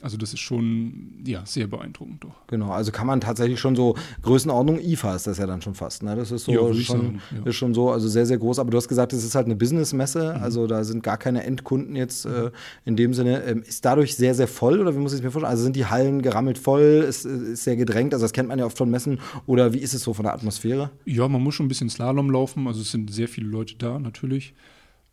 Also 0.01 0.17
das 0.17 0.34
ist 0.34 0.39
schon 0.39 1.22
ja 1.25 1.46
sehr 1.46 1.67
beeindruckend 1.67 2.24
doch. 2.24 2.48
Genau, 2.48 2.72
also 2.72 2.91
kann 2.91 3.08
man 3.08 3.22
tatsächlich 3.22 3.60
schon 3.60 3.75
so 3.75 3.96
Größenordnung 4.22 4.79
IFA 4.79 5.15
ist 5.15 5.27
das 5.27 5.38
ja 5.38 5.46
dann 5.46 5.62
schon 5.62 5.75
fast. 5.75 6.03
Ne? 6.03 6.15
Das 6.15 6.31
ist 6.31 6.46
so 6.46 6.51
ja, 6.51 6.74
schon, 6.74 7.22
ja. 7.36 7.46
ist 7.46 7.55
schon 7.55 7.74
so, 7.74 7.91
also 7.91 8.08
sehr 8.08 8.25
sehr 8.25 8.38
groß. 8.38 8.60
Aber 8.60 8.72
du 8.72 8.77
hast 8.77 8.88
gesagt, 8.88 9.13
es 9.13 9.24
ist 9.24 9.36
halt 9.36 9.46
eine 9.46 9.55
Businessmesse, 9.55 10.36
mhm. 10.36 10.43
also 10.43 10.67
da 10.67 10.84
sind 10.84 11.03
gar 11.03 11.17
keine 11.17 11.43
Endkunden 11.43 11.96
jetzt 11.96 12.25
äh, 12.25 12.51
in 12.86 12.96
dem 12.96 13.13
Sinne. 13.13 13.43
Ähm, 13.43 13.63
ist 13.63 13.86
dadurch 13.86 14.15
sehr 14.15 14.34
sehr 14.34 14.48
voll 14.48 14.79
oder 14.79 14.96
wie 14.96 15.00
muss 15.00 15.13
ich 15.13 15.20
es 15.20 15.24
mir 15.24 15.31
vorstellen? 15.31 15.51
Also 15.51 15.63
sind 15.63 15.75
die 15.75 15.86
Hallen 15.86 16.22
gerammelt 16.22 16.58
voll? 16.58 17.05
Ist, 17.08 17.25
ist 17.25 17.63
sehr 17.63 17.75
gedrängt? 17.75 18.13
Also 18.13 18.24
das 18.24 18.34
kennt 18.34 18.50
man 18.50 18.60
ja 18.60 18.65
oft 18.65 18.77
von 18.77 18.89
Messen. 18.89 19.20
Oder 19.46 19.74
wie 19.74 19.79
ist 19.79 19.93
es 19.93 20.01
so 20.01 20.13
von 20.13 20.24
der 20.24 20.34
Atmosphäre? 20.34 20.91
Ja, 21.05 21.27
man 21.27 21.41
muss 21.41 21.55
schon 21.55 21.65
ein 21.65 21.70
bisschen 21.70 21.89
Slalom 21.89 22.29
laufen. 22.31 22.67
Also 22.67 22.81
es 22.81 22.91
sind 22.91 23.12
sehr 23.13 23.27
viele 23.27 23.48
Leute 23.48 23.75
da 23.77 24.00
natürlich 24.00 24.53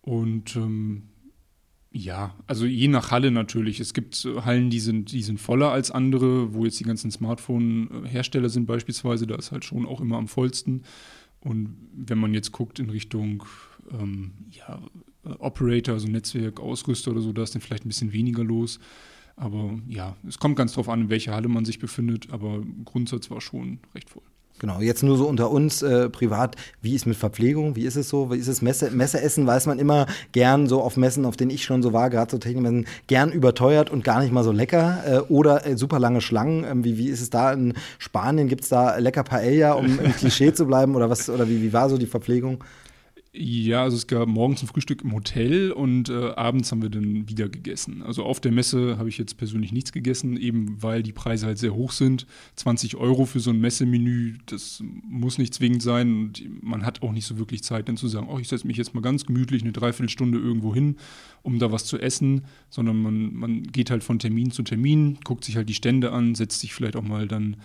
und 0.08 0.56
ähm, 0.56 1.02
ja, 1.90 2.34
also 2.46 2.66
je 2.66 2.88
nach 2.88 3.10
Halle 3.10 3.30
natürlich. 3.30 3.80
Es 3.80 3.94
gibt 3.94 4.28
Hallen, 4.44 4.68
die 4.68 4.80
sind, 4.80 5.12
die 5.12 5.22
sind 5.22 5.40
voller 5.40 5.70
als 5.70 5.90
andere, 5.90 6.52
wo 6.52 6.64
jetzt 6.64 6.78
die 6.78 6.84
ganzen 6.84 7.10
Smartphone-Hersteller 7.10 8.50
sind 8.50 8.66
beispielsweise. 8.66 9.26
Da 9.26 9.36
ist 9.36 9.52
halt 9.52 9.64
schon 9.64 9.86
auch 9.86 10.00
immer 10.00 10.18
am 10.18 10.28
vollsten. 10.28 10.82
Und 11.40 11.76
wenn 11.94 12.18
man 12.18 12.34
jetzt 12.34 12.52
guckt 12.52 12.78
in 12.78 12.90
Richtung 12.90 13.44
ähm, 13.90 14.32
ja, 14.50 14.80
Operator, 15.38 15.94
also 15.94 16.08
Netzwerk, 16.08 16.60
Ausrüster 16.60 17.12
oder 17.12 17.20
so, 17.20 17.32
da 17.32 17.42
ist 17.42 17.54
dann 17.54 17.62
vielleicht 17.62 17.86
ein 17.86 17.88
bisschen 17.88 18.12
weniger 18.12 18.44
los. 18.44 18.80
Aber 19.36 19.78
ja, 19.86 20.16
es 20.26 20.38
kommt 20.38 20.56
ganz 20.56 20.74
drauf 20.74 20.88
an, 20.88 21.02
in 21.02 21.10
welcher 21.10 21.34
Halle 21.34 21.48
man 21.48 21.64
sich 21.64 21.78
befindet. 21.78 22.30
Aber 22.30 22.62
Grundsatz 22.84 23.30
war 23.30 23.40
schon 23.40 23.78
recht 23.94 24.10
voll. 24.10 24.24
Genau, 24.58 24.80
jetzt 24.80 25.02
nur 25.04 25.16
so 25.16 25.26
unter 25.26 25.50
uns 25.50 25.82
äh, 25.82 26.08
privat, 26.10 26.56
wie 26.82 26.94
ist 26.94 27.06
mit 27.06 27.16
Verpflegung, 27.16 27.76
wie 27.76 27.84
ist 27.84 27.96
es 27.96 28.08
so, 28.08 28.32
wie 28.32 28.38
ist 28.38 28.48
es 28.48 28.60
Messe, 28.60 28.90
Messeessen, 28.90 29.46
weiß 29.46 29.66
man 29.66 29.78
immer 29.78 30.06
gern 30.32 30.66
so 30.66 30.82
auf 30.82 30.96
Messen, 30.96 31.24
auf 31.24 31.36
denen 31.36 31.52
ich 31.52 31.64
schon 31.64 31.82
so 31.82 31.92
war, 31.92 32.10
gerade 32.10 32.30
so 32.30 32.38
Technikmessen, 32.38 32.86
gern 33.06 33.30
überteuert 33.30 33.88
und 33.88 34.02
gar 34.02 34.20
nicht 34.20 34.32
mal 34.32 34.42
so 34.42 34.50
lecker 34.50 35.02
äh, 35.06 35.18
oder 35.32 35.64
äh, 35.64 35.76
super 35.76 36.00
lange 36.00 36.20
Schlangen, 36.20 36.64
ähm, 36.64 36.84
wie, 36.84 36.98
wie 36.98 37.08
ist 37.08 37.20
es 37.20 37.30
da 37.30 37.52
in 37.52 37.74
Spanien, 37.98 38.48
gibt 38.48 38.64
es 38.64 38.68
da 38.68 38.96
lecker 38.96 39.22
Paella, 39.22 39.74
um 39.74 40.00
im 40.00 40.12
Klischee 40.16 40.52
zu 40.52 40.66
bleiben 40.66 40.96
oder 40.96 41.08
was, 41.08 41.30
oder 41.30 41.48
wie, 41.48 41.62
wie 41.62 41.72
war 41.72 41.88
so 41.88 41.96
die 41.96 42.06
Verpflegung? 42.06 42.64
Ja, 43.30 43.82
also 43.82 43.96
es 43.96 44.06
gab 44.06 44.26
morgens 44.26 44.62
ein 44.62 44.68
Frühstück 44.68 45.02
im 45.02 45.12
Hotel 45.12 45.70
und 45.70 46.08
äh, 46.08 46.30
abends 46.30 46.72
haben 46.72 46.80
wir 46.80 46.88
dann 46.88 47.28
wieder 47.28 47.50
gegessen. 47.50 48.02
Also 48.02 48.24
auf 48.24 48.40
der 48.40 48.52
Messe 48.52 48.96
habe 48.96 49.10
ich 49.10 49.18
jetzt 49.18 49.36
persönlich 49.36 49.70
nichts 49.70 49.92
gegessen, 49.92 50.38
eben 50.38 50.82
weil 50.82 51.02
die 51.02 51.12
Preise 51.12 51.44
halt 51.44 51.58
sehr 51.58 51.74
hoch 51.74 51.92
sind. 51.92 52.26
20 52.56 52.96
Euro 52.96 53.26
für 53.26 53.40
so 53.40 53.50
ein 53.50 53.60
Messemenü, 53.60 54.38
das 54.46 54.82
muss 55.06 55.36
nicht 55.36 55.52
zwingend 55.52 55.82
sein 55.82 56.08
und 56.08 56.62
man 56.62 56.86
hat 56.86 57.02
auch 57.02 57.12
nicht 57.12 57.26
so 57.26 57.38
wirklich 57.38 57.62
Zeit, 57.62 57.88
dann 57.88 57.98
zu 57.98 58.08
sagen, 58.08 58.28
oh, 58.30 58.38
ich 58.38 58.48
setze 58.48 58.66
mich 58.66 58.78
jetzt 58.78 58.94
mal 58.94 59.02
ganz 59.02 59.26
gemütlich 59.26 59.62
eine 59.62 59.72
Dreiviertelstunde 59.72 60.38
irgendwo 60.38 60.74
hin, 60.74 60.96
um 61.42 61.58
da 61.58 61.70
was 61.70 61.84
zu 61.84 61.98
essen, 61.98 62.46
sondern 62.70 63.02
man, 63.02 63.34
man 63.34 63.62
geht 63.64 63.90
halt 63.90 64.04
von 64.04 64.18
Termin 64.18 64.52
zu 64.52 64.62
Termin, 64.62 65.18
guckt 65.24 65.44
sich 65.44 65.56
halt 65.56 65.68
die 65.68 65.74
Stände 65.74 66.12
an, 66.12 66.34
setzt 66.34 66.60
sich 66.60 66.72
vielleicht 66.72 66.96
auch 66.96 67.02
mal 67.02 67.28
dann 67.28 67.58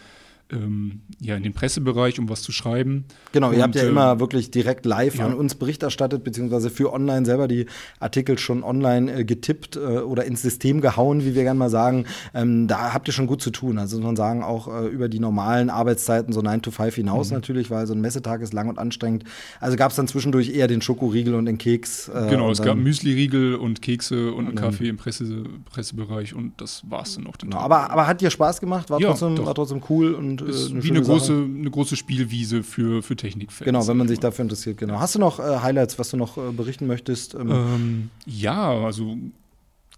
ähm, 0.51 1.01
ja, 1.19 1.35
in 1.35 1.43
den 1.43 1.53
Pressebereich, 1.53 2.19
um 2.19 2.29
was 2.29 2.41
zu 2.41 2.51
schreiben. 2.51 3.05
Genau, 3.31 3.51
ihr 3.51 3.63
habt 3.63 3.75
ja 3.75 3.83
äh, 3.83 3.87
immer 3.87 4.19
wirklich 4.19 4.51
direkt 4.51 4.85
live 4.85 5.15
ja. 5.15 5.25
an 5.25 5.33
uns 5.33 5.55
Bericht 5.55 5.83
erstattet, 5.83 6.23
beziehungsweise 6.23 6.69
für 6.69 6.93
online 6.93 7.25
selber 7.25 7.47
die 7.47 7.65
Artikel 7.99 8.37
schon 8.37 8.63
online 8.63 9.11
äh, 9.19 9.25
getippt 9.25 9.75
äh, 9.75 9.79
oder 9.79 10.25
ins 10.25 10.41
System 10.41 10.81
gehauen, 10.81 11.25
wie 11.25 11.35
wir 11.35 11.43
gerne 11.43 11.57
mal 11.57 11.69
sagen. 11.69 12.05
Ähm, 12.33 12.67
da 12.67 12.93
habt 12.93 13.07
ihr 13.07 13.13
schon 13.13 13.27
gut 13.27 13.41
zu 13.41 13.51
tun. 13.51 13.77
Also 13.77 13.97
muss 13.97 14.05
man 14.05 14.15
sagen, 14.15 14.43
auch 14.43 14.67
äh, 14.67 14.87
über 14.87 15.09
die 15.09 15.19
normalen 15.19 15.69
Arbeitszeiten, 15.69 16.33
so 16.33 16.41
9 16.41 16.61
to 16.61 16.71
5 16.71 16.95
hinaus 16.95 17.29
mhm. 17.29 17.35
natürlich, 17.35 17.71
weil 17.71 17.87
so 17.87 17.93
ein 17.93 18.01
Messetag 18.01 18.41
ist 18.41 18.53
lang 18.53 18.69
und 18.69 18.79
anstrengend. 18.79 19.23
Also 19.59 19.77
gab 19.77 19.91
es 19.91 19.95
dann 19.95 20.07
zwischendurch 20.07 20.53
eher 20.53 20.67
den 20.67 20.81
Schokoriegel 20.81 21.35
und 21.35 21.45
den 21.45 21.57
Keks. 21.57 22.09
Äh, 22.09 22.27
genau, 22.29 22.51
es 22.51 22.61
gab 22.61 22.77
Müsli-Riegel 22.77 23.55
und 23.55 23.81
Kekse 23.81 24.33
und 24.33 24.47
einen 24.47 24.55
Kaffee 24.55 24.89
im 24.89 24.97
Presse, 24.97 25.43
Pressebereich 25.65 26.33
und 26.33 26.59
das 26.61 26.83
war 26.89 27.03
es 27.03 27.15
dann 27.15 27.27
auch. 27.27 27.37
Genau, 27.37 27.57
aber, 27.57 27.89
aber 27.89 28.07
hat 28.07 28.21
dir 28.21 28.29
Spaß 28.29 28.59
gemacht? 28.59 28.89
War, 28.89 28.99
ja, 28.99 29.09
trotzdem, 29.09 29.45
war 29.45 29.55
trotzdem 29.55 29.81
cool 29.89 30.13
und 30.13 30.32
äh, 30.41 30.45
eine 30.45 30.83
wie 30.83 30.89
eine 30.89 31.01
große, 31.01 31.33
eine 31.33 31.69
große 31.69 31.95
Spielwiese 31.95 32.63
für, 32.63 33.03
für 33.03 33.15
Technikfans. 33.15 33.65
Genau, 33.65 33.87
wenn 33.87 33.97
man 33.97 34.07
sich 34.07 34.19
dafür 34.19 34.43
interessiert, 34.43 34.77
genau. 34.77 34.99
Hast 34.99 35.15
du 35.15 35.19
noch 35.19 35.39
äh, 35.39 35.59
Highlights, 35.59 35.99
was 35.99 36.09
du 36.09 36.17
noch 36.17 36.37
äh, 36.37 36.51
berichten 36.51 36.87
möchtest? 36.87 37.35
Ähm, 37.35 37.51
ähm, 37.51 38.09
ja, 38.25 38.71
also 38.71 39.17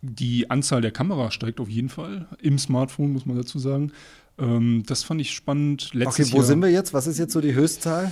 die 0.02 0.50
Anzahl 0.50 0.82
der 0.82 0.92
Kameras 0.92 1.34
steigt 1.34 1.60
auf 1.60 1.70
jeden 1.70 1.90
Fall. 1.90 2.28
Im 2.42 2.58
Smartphone, 2.60 3.14
muss 3.14 3.26
man 3.26 3.38
dazu 3.38 3.60
sagen. 3.60 3.92
Ähm, 4.38 4.84
das 4.86 5.04
fand 5.04 5.22
ich 5.22 5.32
spannend. 5.32 5.94
Letztes 5.94 6.28
okay, 6.28 6.34
wo 6.34 6.38
Jahr, 6.38 6.46
sind 6.46 6.62
wir 6.62 6.70
jetzt? 6.70 6.94
Was 6.94 7.08
ist 7.08 7.18
jetzt 7.18 7.34
so 7.34 7.42
die 7.42 7.54
Höchstzahl? 7.54 8.12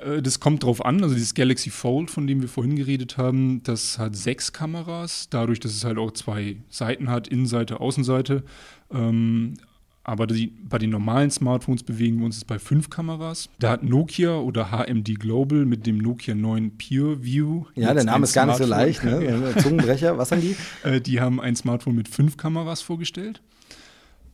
Äh, 0.00 0.22
das 0.22 0.40
kommt 0.40 0.64
drauf 0.64 0.84
an. 0.84 1.02
Also 1.02 1.14
dieses 1.14 1.34
Galaxy 1.34 1.70
Fold, 1.70 2.10
von 2.10 2.26
dem 2.26 2.40
wir 2.40 2.48
vorhin 2.48 2.76
geredet 2.76 3.18
haben, 3.18 3.62
das 3.62 3.98
hat 3.98 4.16
sechs 4.16 4.52
Kameras. 4.52 5.28
Dadurch, 5.30 5.60
dass 5.60 5.72
es 5.72 5.84
halt 5.84 5.98
auch 5.98 6.12
zwei 6.12 6.56
Seiten 6.70 7.10
hat, 7.10 7.28
Innenseite, 7.28 7.80
Außenseite. 7.80 8.42
Ähm, 8.92 9.54
Aber 10.08 10.26
die, 10.26 10.46
bei 10.46 10.78
den 10.78 10.88
normalen 10.88 11.30
Smartphones 11.30 11.82
bewegen 11.82 12.20
wir 12.20 12.24
uns 12.24 12.36
jetzt 12.36 12.46
bei 12.46 12.58
fünf 12.58 12.88
Kameras. 12.88 13.50
Da 13.58 13.72
hat 13.72 13.82
Nokia 13.82 14.38
oder 14.38 14.70
HMD 14.70 15.20
Global 15.20 15.66
mit 15.66 15.86
dem 15.86 15.98
Nokia 15.98 16.34
9 16.34 16.78
Pure 16.78 17.22
View. 17.22 17.66
Ja, 17.74 17.92
der 17.92 18.04
Name 18.04 18.24
ist 18.24 18.32
gar 18.32 18.46
nicht 18.46 18.56
so 18.56 18.64
leicht, 18.64 19.04
ne? 19.04 19.52
Zungenbrecher, 19.62 20.16
was 20.16 20.32
haben 20.32 20.40
die? 20.40 20.56
Äh, 20.82 21.02
die 21.02 21.20
haben 21.20 21.42
ein 21.42 21.54
Smartphone 21.56 21.94
mit 21.94 22.08
fünf 22.08 22.38
Kameras 22.38 22.80
vorgestellt. 22.80 23.42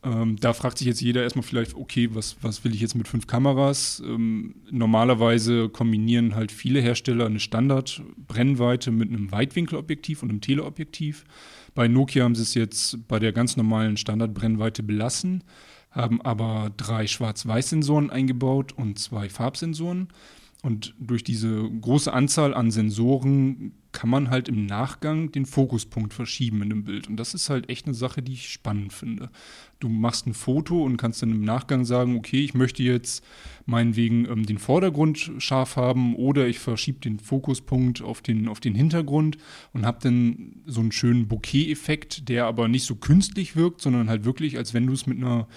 Ähm, 0.01 0.37
da 0.39 0.53
fragt 0.53 0.77
sich 0.77 0.87
jetzt 0.87 1.01
jeder 1.01 1.23
erstmal 1.23 1.43
vielleicht, 1.43 1.75
okay, 1.75 2.07
was, 2.13 2.37
was 2.41 2.63
will 2.63 2.73
ich 2.73 2.79
jetzt 2.79 2.95
mit 2.95 3.09
fünf 3.09 3.27
Kameras? 3.27 4.01
Ähm, 4.05 4.55
normalerweise 4.71 5.67
kombinieren 5.67 6.35
halt 6.35 6.53
viele 6.53 6.79
Hersteller 6.79 7.25
eine 7.25 7.41
Standardbrennweite 7.41 8.91
mit 8.91 9.09
einem 9.09 9.29
Weitwinkelobjektiv 9.33 10.23
und 10.23 10.29
einem 10.29 10.39
Teleobjektiv. 10.39 11.25
Bei 11.75 11.89
Nokia 11.89 12.23
haben 12.23 12.35
sie 12.35 12.41
es 12.41 12.53
jetzt 12.53 13.07
bei 13.07 13.19
der 13.19 13.33
ganz 13.33 13.57
normalen 13.57 13.97
Standardbrennweite 13.97 14.81
belassen, 14.81 15.43
haben 15.91 16.21
aber 16.21 16.71
drei 16.75 17.05
Schwarz-Weiß-Sensoren 17.05 18.09
eingebaut 18.09 18.71
und 18.71 18.97
zwei 18.97 19.29
Farbsensoren. 19.29 20.07
Und 20.63 20.95
durch 20.99 21.23
diese 21.23 21.69
große 21.69 22.11
Anzahl 22.11 22.53
an 22.53 22.71
Sensoren 22.71 23.73
kann 23.95 24.09
man 24.09 24.29
halt 24.29 24.49
im 24.49 24.65
Nachgang 24.65 25.31
den 25.31 25.45
Fokuspunkt 25.45 26.13
verschieben 26.13 26.61
in 26.61 26.69
dem 26.69 26.83
Bild. 26.83 27.07
Und 27.07 27.15
das 27.15 27.33
ist 27.33 27.49
halt 27.49 27.69
echt 27.69 27.85
eine 27.85 27.95
Sache, 27.95 28.21
die 28.21 28.33
ich 28.33 28.49
spannend 28.49 28.91
finde. 28.91 29.29
Du 29.79 29.87
machst 29.87 30.27
ein 30.27 30.33
Foto 30.33 30.83
und 30.83 30.97
kannst 30.97 31.21
dann 31.21 31.31
im 31.31 31.45
Nachgang 31.45 31.85
sagen, 31.85 32.17
okay, 32.17 32.43
ich 32.43 32.53
möchte 32.53 32.83
jetzt 32.83 33.23
meinetwegen 33.65 34.25
ähm, 34.25 34.45
den 34.45 34.57
Vordergrund 34.57 35.31
scharf 35.37 35.77
haben 35.77 36.13
oder 36.15 36.45
ich 36.45 36.59
verschiebe 36.59 36.99
den 36.99 37.19
Fokuspunkt 37.19 38.01
auf 38.01 38.21
den, 38.21 38.49
auf 38.49 38.59
den 38.59 38.75
Hintergrund 38.75 39.37
und 39.71 39.85
habe 39.85 39.99
dann 40.01 40.57
so 40.65 40.81
einen 40.81 40.91
schönen 40.91 41.29
Bokeh-Effekt, 41.29 42.27
der 42.27 42.47
aber 42.47 42.67
nicht 42.67 42.85
so 42.85 42.95
künstlich 42.95 43.55
wirkt, 43.55 43.79
sondern 43.79 44.09
halt 44.09 44.25
wirklich, 44.25 44.57
als 44.57 44.73
wenn 44.73 44.87
du 44.87 44.93
es 44.93 45.07
mit 45.07 45.19
einer 45.19 45.47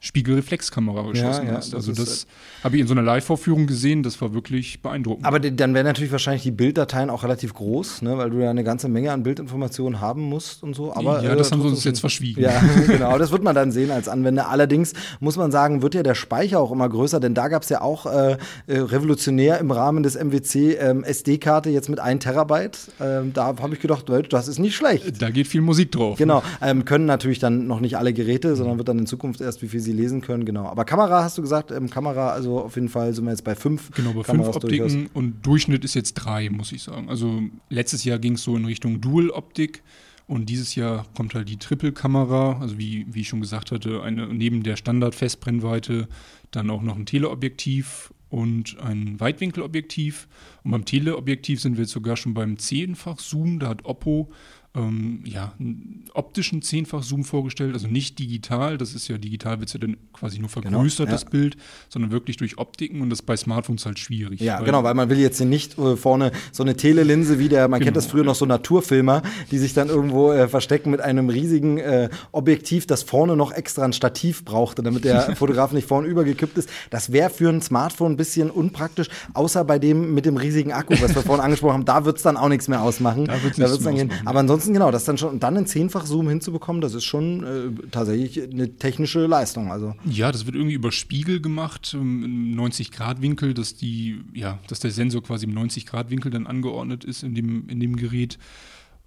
Spiegelreflexkamera 0.00 1.10
geschossen 1.10 1.46
ja, 1.46 1.52
ja, 1.52 1.56
hast. 1.56 1.74
Also 1.74 1.90
das, 1.92 2.04
das 2.04 2.26
habe 2.62 2.76
ich 2.76 2.82
in 2.82 2.86
so 2.86 2.94
einer 2.94 3.02
Live-Vorführung 3.02 3.66
gesehen, 3.66 4.04
das 4.04 4.20
war 4.20 4.32
wirklich 4.32 4.80
beeindruckend. 4.80 5.26
Aber 5.26 5.40
dann 5.40 5.74
wären 5.74 5.86
natürlich 5.86 6.12
wahrscheinlich 6.12 6.44
die 6.44 6.52
Bilddateien 6.52 7.10
auch 7.10 7.24
relativ 7.24 7.52
groß, 7.54 8.02
ne, 8.02 8.16
weil 8.16 8.30
du 8.30 8.38
ja 8.38 8.50
eine 8.50 8.62
ganze 8.62 8.88
Menge 8.88 9.10
an 9.10 9.24
Bildinformationen 9.24 10.00
haben 10.00 10.22
musst 10.22 10.62
und 10.62 10.74
so. 10.74 10.94
Aber, 10.94 11.24
ja, 11.24 11.34
das 11.34 11.48
äh, 11.48 11.52
haben 11.52 11.62
sie 11.62 11.68
uns 11.68 11.82
jetzt 11.82 11.98
verschwiegen. 11.98 12.40
Ja, 12.40 12.62
genau, 12.86 13.18
das 13.18 13.32
wird 13.32 13.42
man 13.42 13.56
dann 13.56 13.72
sehen 13.72 13.90
als 13.90 14.08
Anwender. 14.08 14.48
Allerdings 14.48 14.92
muss 15.18 15.36
man 15.36 15.50
sagen, 15.50 15.82
wird 15.82 15.96
ja 15.96 16.04
der 16.04 16.14
Speicher 16.14 16.60
auch 16.60 16.70
immer 16.70 16.88
größer, 16.88 17.18
denn 17.18 17.34
da 17.34 17.48
gab 17.48 17.64
es 17.64 17.68
ja 17.68 17.80
auch 17.80 18.06
äh, 18.06 18.36
äh 18.68 18.78
revolutionär 18.78 19.58
im 19.58 19.72
Rahmen 19.72 20.04
des 20.04 20.14
MWC 20.14 20.76
ähm, 20.78 21.02
SD-Karte 21.02 21.70
jetzt 21.70 21.88
mit 21.88 21.98
1 21.98 22.22
Terabyte. 22.22 22.78
Ähm, 23.00 23.32
da 23.32 23.46
habe 23.46 23.74
ich 23.74 23.80
gedacht, 23.80 24.04
das 24.30 24.46
ist 24.46 24.60
nicht 24.60 24.76
schlecht. 24.76 25.20
Da 25.20 25.30
geht 25.30 25.48
viel 25.48 25.60
Musik 25.60 25.90
drauf. 25.90 26.18
Genau, 26.18 26.44
ähm, 26.62 26.84
können 26.84 27.06
natürlich 27.06 27.40
dann 27.40 27.66
noch 27.66 27.80
nicht 27.80 27.96
alle 27.96 28.12
Geräte, 28.12 28.54
sondern 28.54 28.78
wird 28.78 28.88
dann 28.88 29.00
in 29.00 29.06
Zukunft 29.06 29.40
erst, 29.40 29.60
wie 29.62 29.68
viel 29.68 29.80
sie 29.80 29.87
lesen 29.92 30.20
können, 30.20 30.44
genau. 30.44 30.66
Aber 30.66 30.84
Kamera 30.84 31.22
hast 31.22 31.38
du 31.38 31.42
gesagt, 31.42 31.70
ähm, 31.70 31.90
Kamera, 31.90 32.30
also 32.30 32.60
auf 32.60 32.74
jeden 32.74 32.88
Fall 32.88 33.12
sind 33.14 33.24
wir 33.24 33.30
jetzt 33.30 33.44
bei 33.44 33.54
fünf. 33.54 33.90
Genau, 33.92 34.12
bei 34.12 34.22
Kameras 34.22 34.54
fünf 34.54 34.64
Optiken 34.64 34.88
durchaus. 34.88 35.10
und 35.14 35.46
Durchschnitt 35.46 35.84
ist 35.84 35.94
jetzt 35.94 36.14
drei, 36.14 36.50
muss 36.50 36.72
ich 36.72 36.82
sagen. 36.82 37.08
Also 37.08 37.42
letztes 37.68 38.04
Jahr 38.04 38.18
ging 38.18 38.34
es 38.34 38.42
so 38.42 38.56
in 38.56 38.64
Richtung 38.64 39.00
Dual-Optik. 39.00 39.82
Und 40.28 40.50
dieses 40.50 40.74
Jahr 40.74 41.06
kommt 41.16 41.34
halt 41.34 41.48
die 41.48 41.56
Triple-Kamera, 41.56 42.60
also 42.60 42.78
wie, 42.78 43.06
wie 43.08 43.22
ich 43.22 43.28
schon 43.28 43.40
gesagt 43.40 43.72
hatte, 43.72 44.02
eine, 44.02 44.26
neben 44.28 44.62
der 44.62 44.76
Standard-Festbrennweite 44.76 46.06
dann 46.50 46.68
auch 46.68 46.82
noch 46.82 46.96
ein 46.96 47.06
Teleobjektiv 47.06 48.12
und 48.28 48.78
ein 48.78 49.18
Weitwinkelobjektiv. 49.18 50.28
Und 50.64 50.72
beim 50.72 50.84
Teleobjektiv 50.84 51.62
sind 51.62 51.78
wir 51.78 51.84
jetzt 51.84 51.92
sogar 51.92 52.16
schon 52.18 52.34
beim 52.34 52.58
zehnfach 52.58 53.18
Zoom. 53.18 53.58
Da 53.58 53.68
hat 53.68 53.86
Oppo 53.86 54.30
ähm, 54.78 55.20
ja, 55.24 55.52
einen 55.58 56.04
optischen 56.14 56.62
Zehnfach-Zoom 56.62 57.24
vorgestellt, 57.24 57.74
also 57.74 57.88
nicht 57.88 58.18
digital, 58.18 58.78
das 58.78 58.94
ist 58.94 59.08
ja 59.08 59.18
digital, 59.18 59.60
wird 59.60 59.72
ja 59.72 59.80
dann 59.80 59.96
quasi 60.12 60.38
nur 60.38 60.48
genau, 60.48 60.70
vergrößert, 60.70 61.06
genau, 61.06 61.10
ja. 61.10 61.12
das 61.12 61.24
Bild, 61.24 61.56
sondern 61.88 62.10
wirklich 62.10 62.36
durch 62.36 62.58
Optiken 62.58 63.00
und 63.00 63.10
das 63.10 63.20
ist 63.20 63.26
bei 63.26 63.36
Smartphones 63.36 63.84
halt 63.86 63.98
schwierig. 63.98 64.40
Ja, 64.40 64.58
weil 64.58 64.66
genau, 64.66 64.84
weil 64.84 64.94
man 64.94 65.10
will 65.10 65.18
jetzt 65.18 65.40
nicht 65.40 65.78
äh, 65.78 65.96
vorne 65.96 66.32
so 66.52 66.62
eine 66.62 66.76
Telelinse 66.76 67.38
wie 67.38 67.48
der, 67.48 67.68
man 67.68 67.80
genau, 67.80 67.88
kennt 67.88 67.96
das 67.96 68.06
früher 68.06 68.24
noch 68.24 68.34
so 68.34 68.46
Naturfilmer, 68.46 69.22
die 69.50 69.58
sich 69.58 69.74
dann 69.74 69.88
irgendwo 69.88 70.32
äh, 70.32 70.48
verstecken 70.48 70.90
mit 70.90 71.00
einem 71.00 71.28
riesigen 71.28 71.78
äh, 71.78 72.08
Objektiv, 72.32 72.86
das 72.86 73.02
vorne 73.02 73.36
noch 73.36 73.52
extra 73.52 73.84
ein 73.84 73.92
Stativ 73.92 74.44
brauchte, 74.44 74.82
damit 74.82 75.04
der 75.04 75.20
Fotograf 75.36 75.72
nicht 75.72 75.88
vorne 75.88 76.06
übergekippt 76.08 76.56
ist. 76.58 76.68
Das 76.90 77.12
wäre 77.12 77.30
für 77.30 77.48
ein 77.48 77.62
Smartphone 77.62 78.12
ein 78.12 78.16
bisschen 78.16 78.50
unpraktisch, 78.50 79.08
außer 79.34 79.64
bei 79.64 79.78
dem 79.78 80.14
mit 80.14 80.24
dem 80.24 80.36
riesigen 80.36 80.72
Akku, 80.72 80.94
was 81.00 81.14
wir 81.14 81.22
vorhin 81.22 81.44
angesprochen 81.44 81.74
haben, 81.74 81.84
da 81.84 82.04
wird 82.04 82.16
es 82.16 82.22
dann 82.22 82.36
auch 82.36 82.48
nichts 82.48 82.68
mehr 82.68 82.82
ausmachen. 82.82 83.26
Da 83.26 83.42
wird 83.42 83.58
es 83.58 83.82
dann 83.82 83.94
gehen. 83.94 84.12
Aber 84.24 84.40
ansonsten 84.40 84.67
ansonsten 84.68 84.72
genau, 84.72 84.90
das 84.90 85.04
dann 85.04 85.18
schon 85.18 85.30
und 85.30 85.42
dann 85.42 85.56
einen 85.56 85.66
zehnfach 85.66 86.06
Zoom 86.06 86.28
hinzubekommen, 86.28 86.80
das 86.80 86.94
ist 86.94 87.04
schon 87.04 87.44
äh, 87.44 87.88
tatsächlich 87.90 88.42
eine 88.42 88.76
technische 88.76 89.26
Leistung. 89.26 89.72
Also 89.72 89.94
ja, 90.04 90.30
das 90.32 90.46
wird 90.46 90.56
irgendwie 90.56 90.74
über 90.74 90.92
Spiegel 90.92 91.40
gemacht 91.40 91.94
im 91.94 92.54
90 92.54 92.92
Grad 92.92 93.22
Winkel, 93.22 93.54
dass 93.54 93.74
die 93.74 94.20
ja, 94.34 94.58
dass 94.68 94.80
der 94.80 94.90
Sensor 94.90 95.22
quasi 95.22 95.46
im 95.46 95.54
90 95.54 95.86
Grad 95.86 96.10
Winkel 96.10 96.30
dann 96.30 96.46
angeordnet 96.46 97.04
ist 97.04 97.22
in 97.22 97.34
dem 97.34 97.68
in 97.68 97.80
dem 97.80 97.96
Gerät. 97.96 98.38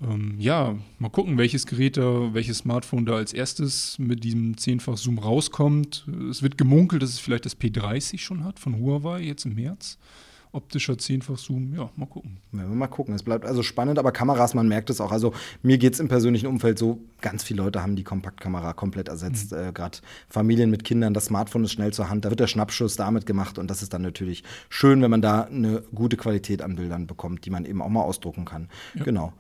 Ähm, 0.02 0.36
ja, 0.39 0.76
mal 0.97 1.10
gucken, 1.10 1.38
welches 1.38 1.67
Gerät 1.67 1.97
da, 1.97 2.34
welches 2.34 2.60
Smartphone 2.60 3.06
da 3.06 3.15
als 3.15 3.34
erstes 3.34 4.00
mit 4.00 4.24
diesem 4.24 4.58
zehnfach 4.58 4.97
Zoom 4.97 5.19
rauskommt. 5.19 6.08
Es 6.30 6.41
wird 6.41 6.58
gemunkelt, 6.58 7.04
dass 7.04 7.12
es 7.12 7.19
vielleicht 7.19 7.45
das 7.45 7.60
P30 7.60 8.17
schon 8.17 8.43
hat 8.43 8.60
von 8.60 8.80
Huawei 8.80 9.21
jetzt 9.21 9.45
im 9.45 9.54
März 9.54 10.00
optischer 10.54 10.98
Zehnfach-Zoom. 10.98 11.74
Ja, 11.76 11.90
mal 11.96 12.06
gucken. 12.06 12.38
Ja, 12.52 12.66
mal 12.66 12.88
gucken. 12.88 13.16
Es 13.16 13.24
bleibt 13.24 13.46
also 13.46 13.64
spannend, 13.64 13.98
aber 14.00 14.12
Kameras, 14.12 14.54
man 14.54 14.68
merkt 14.68 14.90
es 14.90 15.00
auch. 15.00 15.12
Also 15.12 15.34
mir 15.64 15.78
geht 15.78 15.94
es 15.94 16.00
im 16.00 16.08
persönlichen 16.08 16.48
Umfeld 16.48 16.78
so, 16.78 17.00
ganz 17.22 17.44
viele 17.44 17.64
Leute 17.64 17.82
haben 17.82 17.96
die 17.96 18.04
Kompaktkamera 18.04 18.74
komplett 18.74 19.08
ersetzt. 19.08 19.52
Mhm. 19.52 19.58
Äh, 19.58 19.72
Gerade 19.72 20.00
Familien 20.30 20.70
mit 20.70 20.84
Kindern, 20.84 21.14
das 21.14 21.26
Smartphone 21.26 21.64
ist 21.64 21.72
schnell 21.72 21.94
zur 21.94 22.10
Hand, 22.10 22.26
da 22.26 22.30
wird 22.30 22.40
der 22.40 22.48
Schnappschuss 22.48 22.96
damit 22.96 23.26
gemacht 23.26 23.58
und 23.58 23.70
das 23.70 23.82
ist 23.82 23.94
dann 23.94 24.02
natürlich 24.02 24.44
schön, 24.70 25.02
wenn 25.02 25.12
man 25.12 25.22
da 25.22 25.44
eine 25.44 25.84
gute 25.94 26.18
Qualität 26.18 26.62
an 26.62 26.76
Bildern 26.76 27.08
bekommt, 27.08 27.46
die 27.46 27.50
man 27.50 27.66
eben 27.66 27.82
auch 27.82 27.90
mal 27.90 28.02
ausdrucken 28.02 28.46
kann. 28.46 28.68
Ja. 28.96 29.04
Genau. 29.04 29.34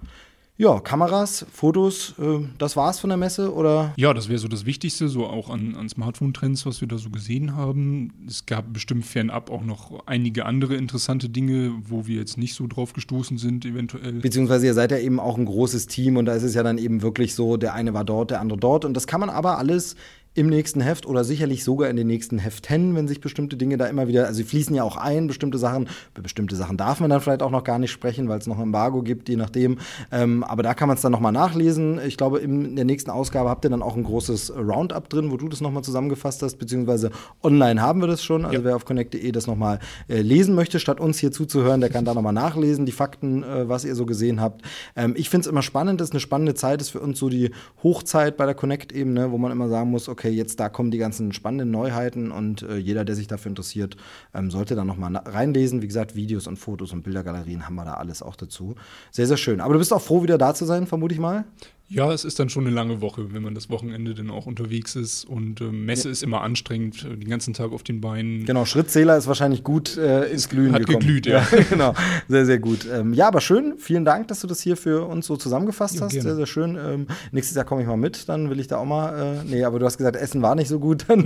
Ja, 0.61 0.79
Kameras, 0.79 1.43
Fotos, 1.51 2.13
äh, 2.19 2.45
das 2.59 2.75
war's 2.75 2.99
von 2.99 3.09
der 3.09 3.17
Messe 3.17 3.51
oder? 3.51 3.93
Ja, 3.95 4.13
das 4.13 4.29
wäre 4.29 4.37
so 4.37 4.47
das 4.47 4.63
Wichtigste, 4.67 5.09
so 5.09 5.25
auch 5.25 5.49
an, 5.49 5.73
an 5.73 5.89
Smartphone-Trends, 5.89 6.67
was 6.67 6.81
wir 6.81 6.87
da 6.87 6.99
so 6.99 7.09
gesehen 7.09 7.55
haben. 7.55 8.13
Es 8.27 8.45
gab 8.45 8.71
bestimmt 8.71 9.03
fernab 9.03 9.49
auch 9.49 9.63
noch 9.63 10.05
einige 10.05 10.45
andere 10.45 10.75
interessante 10.75 11.29
Dinge, 11.29 11.73
wo 11.89 12.05
wir 12.05 12.17
jetzt 12.17 12.37
nicht 12.37 12.53
so 12.53 12.67
drauf 12.67 12.93
gestoßen 12.93 13.39
sind, 13.39 13.65
eventuell. 13.65 14.19
Beziehungsweise 14.19 14.67
ihr 14.67 14.75
seid 14.75 14.91
ja 14.91 14.99
eben 14.99 15.19
auch 15.19 15.35
ein 15.35 15.45
großes 15.45 15.87
Team 15.87 16.15
und 16.15 16.27
da 16.27 16.35
ist 16.35 16.43
es 16.43 16.53
ja 16.53 16.61
dann 16.61 16.77
eben 16.77 17.01
wirklich 17.01 17.33
so, 17.33 17.57
der 17.57 17.73
eine 17.73 17.95
war 17.95 18.05
dort, 18.05 18.29
der 18.29 18.39
andere 18.39 18.59
dort 18.59 18.85
und 18.85 18.93
das 18.93 19.07
kann 19.07 19.19
man 19.19 19.31
aber 19.31 19.57
alles 19.57 19.95
im 20.33 20.47
nächsten 20.47 20.79
Heft 20.79 21.05
oder 21.05 21.25
sicherlich 21.25 21.65
sogar 21.65 21.89
in 21.89 21.97
den 21.97 22.07
nächsten 22.07 22.39
Heften, 22.39 22.95
wenn 22.95 23.07
sich 23.07 23.19
bestimmte 23.19 23.57
Dinge 23.57 23.75
da 23.75 23.87
immer 23.87 24.07
wieder, 24.07 24.27
also 24.27 24.37
sie 24.37 24.45
fließen 24.45 24.73
ja 24.73 24.83
auch 24.83 24.95
ein, 24.95 25.27
bestimmte 25.27 25.57
Sachen, 25.57 25.89
über 26.13 26.21
bestimmte 26.21 26.55
Sachen 26.55 26.77
darf 26.77 27.01
man 27.01 27.09
dann 27.09 27.19
vielleicht 27.19 27.43
auch 27.43 27.49
noch 27.51 27.65
gar 27.65 27.79
nicht 27.79 27.91
sprechen, 27.91 28.29
weil 28.29 28.39
es 28.39 28.47
noch 28.47 28.57
ein 28.57 28.63
Embargo 28.63 29.01
gibt, 29.01 29.27
je 29.27 29.35
nachdem. 29.35 29.79
Ähm, 30.09 30.45
aber 30.45 30.63
da 30.63 30.73
kann 30.73 30.87
man 30.87 30.95
es 30.95 31.01
dann 31.01 31.11
nochmal 31.11 31.33
nachlesen. 31.33 31.99
Ich 32.07 32.15
glaube, 32.15 32.39
in 32.39 32.77
der 32.77 32.85
nächsten 32.85 33.09
Ausgabe 33.09 33.49
habt 33.49 33.65
ihr 33.65 33.69
dann 33.69 33.81
auch 33.81 33.97
ein 33.97 34.03
großes 34.03 34.53
Roundup 34.55 35.09
drin, 35.09 35.31
wo 35.31 35.37
du 35.37 35.49
das 35.49 35.59
nochmal 35.59 35.83
zusammengefasst 35.83 36.41
hast, 36.43 36.55
beziehungsweise 36.55 37.11
online 37.43 37.81
haben 37.81 37.99
wir 37.99 38.07
das 38.07 38.23
schon. 38.23 38.45
Also 38.45 38.59
ja. 38.59 38.63
wer 38.63 38.77
auf 38.77 38.85
connect.de 38.85 39.31
das 39.33 39.47
nochmal 39.47 39.79
äh, 40.07 40.21
lesen 40.21 40.55
möchte, 40.55 40.79
statt 40.79 41.01
uns 41.01 41.19
hier 41.19 41.33
zuzuhören, 41.33 41.81
der 41.81 41.89
kann 41.89 42.05
da 42.05 42.13
nochmal 42.13 42.31
nachlesen, 42.31 42.85
die 42.85 42.93
Fakten, 42.93 43.43
äh, 43.43 43.67
was 43.67 43.83
ihr 43.83 43.95
so 43.95 44.05
gesehen 44.05 44.39
habt. 44.39 44.61
Ähm, 44.95 45.13
ich 45.17 45.29
finde 45.29 45.41
es 45.41 45.51
immer 45.51 45.61
spannend, 45.61 45.99
das 45.99 46.09
ist 46.09 46.13
eine 46.13 46.21
spannende 46.21 46.53
Zeit, 46.53 46.79
ist 46.79 46.91
für 46.91 47.01
uns 47.01 47.19
so 47.19 47.27
die 47.27 47.51
Hochzeit 47.83 48.37
bei 48.37 48.45
der 48.45 48.55
Connect-Ebene, 48.55 49.33
wo 49.33 49.37
man 49.37 49.51
immer 49.51 49.67
sagen 49.67 49.91
muss, 49.91 50.07
okay, 50.07 50.20
okay, 50.21 50.29
jetzt 50.29 50.59
da 50.59 50.69
kommen 50.69 50.91
die 50.91 50.99
ganzen 50.99 51.33
spannenden 51.33 51.71
Neuheiten 51.71 52.31
und 52.31 52.61
äh, 52.61 52.77
jeder, 52.77 53.03
der 53.03 53.15
sich 53.15 53.25
dafür 53.25 53.49
interessiert, 53.49 53.97
ähm, 54.35 54.51
sollte 54.51 54.75
da 54.75 54.85
nochmal 54.85 55.15
reinlesen. 55.15 55.81
Wie 55.81 55.87
gesagt, 55.87 56.15
Videos 56.15 56.45
und 56.45 56.57
Fotos 56.57 56.93
und 56.93 57.01
Bildergalerien 57.01 57.65
haben 57.65 57.73
wir 57.75 57.85
da 57.85 57.95
alles 57.95 58.21
auch 58.21 58.35
dazu. 58.35 58.75
Sehr, 59.09 59.25
sehr 59.25 59.37
schön. 59.37 59.61
Aber 59.61 59.73
du 59.73 59.79
bist 59.79 59.91
auch 59.91 60.01
froh, 60.01 60.21
wieder 60.21 60.37
da 60.37 60.53
zu 60.53 60.65
sein, 60.65 60.85
vermute 60.85 61.15
ich 61.15 61.19
mal. 61.19 61.45
Ja, 61.93 62.09
es 62.13 62.23
ist 62.23 62.39
dann 62.39 62.47
schon 62.47 62.65
eine 62.65 62.73
lange 62.73 63.01
Woche, 63.01 63.33
wenn 63.33 63.43
man 63.43 63.53
das 63.53 63.69
Wochenende 63.69 64.13
dann 64.13 64.29
auch 64.29 64.45
unterwegs 64.45 64.95
ist. 64.95 65.25
Und 65.25 65.59
äh, 65.59 65.65
Messe 65.65 66.07
ja. 66.07 66.13
ist 66.13 66.23
immer 66.23 66.39
anstrengend, 66.39 67.03
äh, 67.03 67.17
den 67.17 67.27
ganzen 67.27 67.53
Tag 67.53 67.73
auf 67.73 67.83
den 67.83 67.99
Beinen. 67.99 68.45
Genau, 68.45 68.63
Schrittzähler 68.63 69.17
ist 69.17 69.27
wahrscheinlich 69.27 69.61
gut 69.65 69.97
äh, 69.97 70.31
ins 70.31 70.47
Glühen 70.47 70.71
Hat 70.71 70.85
gekommen. 70.85 70.99
geglüht, 71.01 71.25
ja. 71.25 71.45
ja. 71.51 71.63
genau, 71.69 71.93
sehr, 72.29 72.45
sehr 72.45 72.59
gut. 72.59 72.87
Ähm, 72.89 73.13
ja, 73.13 73.27
aber 73.27 73.41
schön. 73.41 73.73
Vielen 73.77 74.05
Dank, 74.05 74.29
dass 74.29 74.39
du 74.39 74.47
das 74.47 74.61
hier 74.61 74.77
für 74.77 75.05
uns 75.05 75.27
so 75.27 75.35
zusammengefasst 75.35 75.95
ja, 75.95 76.03
hast. 76.03 76.13
Gerne. 76.13 76.29
Sehr, 76.29 76.35
sehr 76.37 76.45
schön. 76.45 76.77
Ähm, 76.77 77.07
nächstes 77.33 77.57
Jahr 77.57 77.65
komme 77.65 77.81
ich 77.81 77.87
mal 77.89 77.97
mit, 77.97 78.29
dann 78.29 78.49
will 78.49 78.61
ich 78.61 78.67
da 78.67 78.77
auch 78.77 78.85
mal. 78.85 79.41
Äh, 79.41 79.43
nee, 79.49 79.65
aber 79.65 79.77
du 79.77 79.85
hast 79.85 79.97
gesagt, 79.97 80.15
Essen 80.15 80.41
war 80.41 80.55
nicht 80.55 80.69
so 80.69 80.79
gut. 80.79 81.03
dann, 81.09 81.25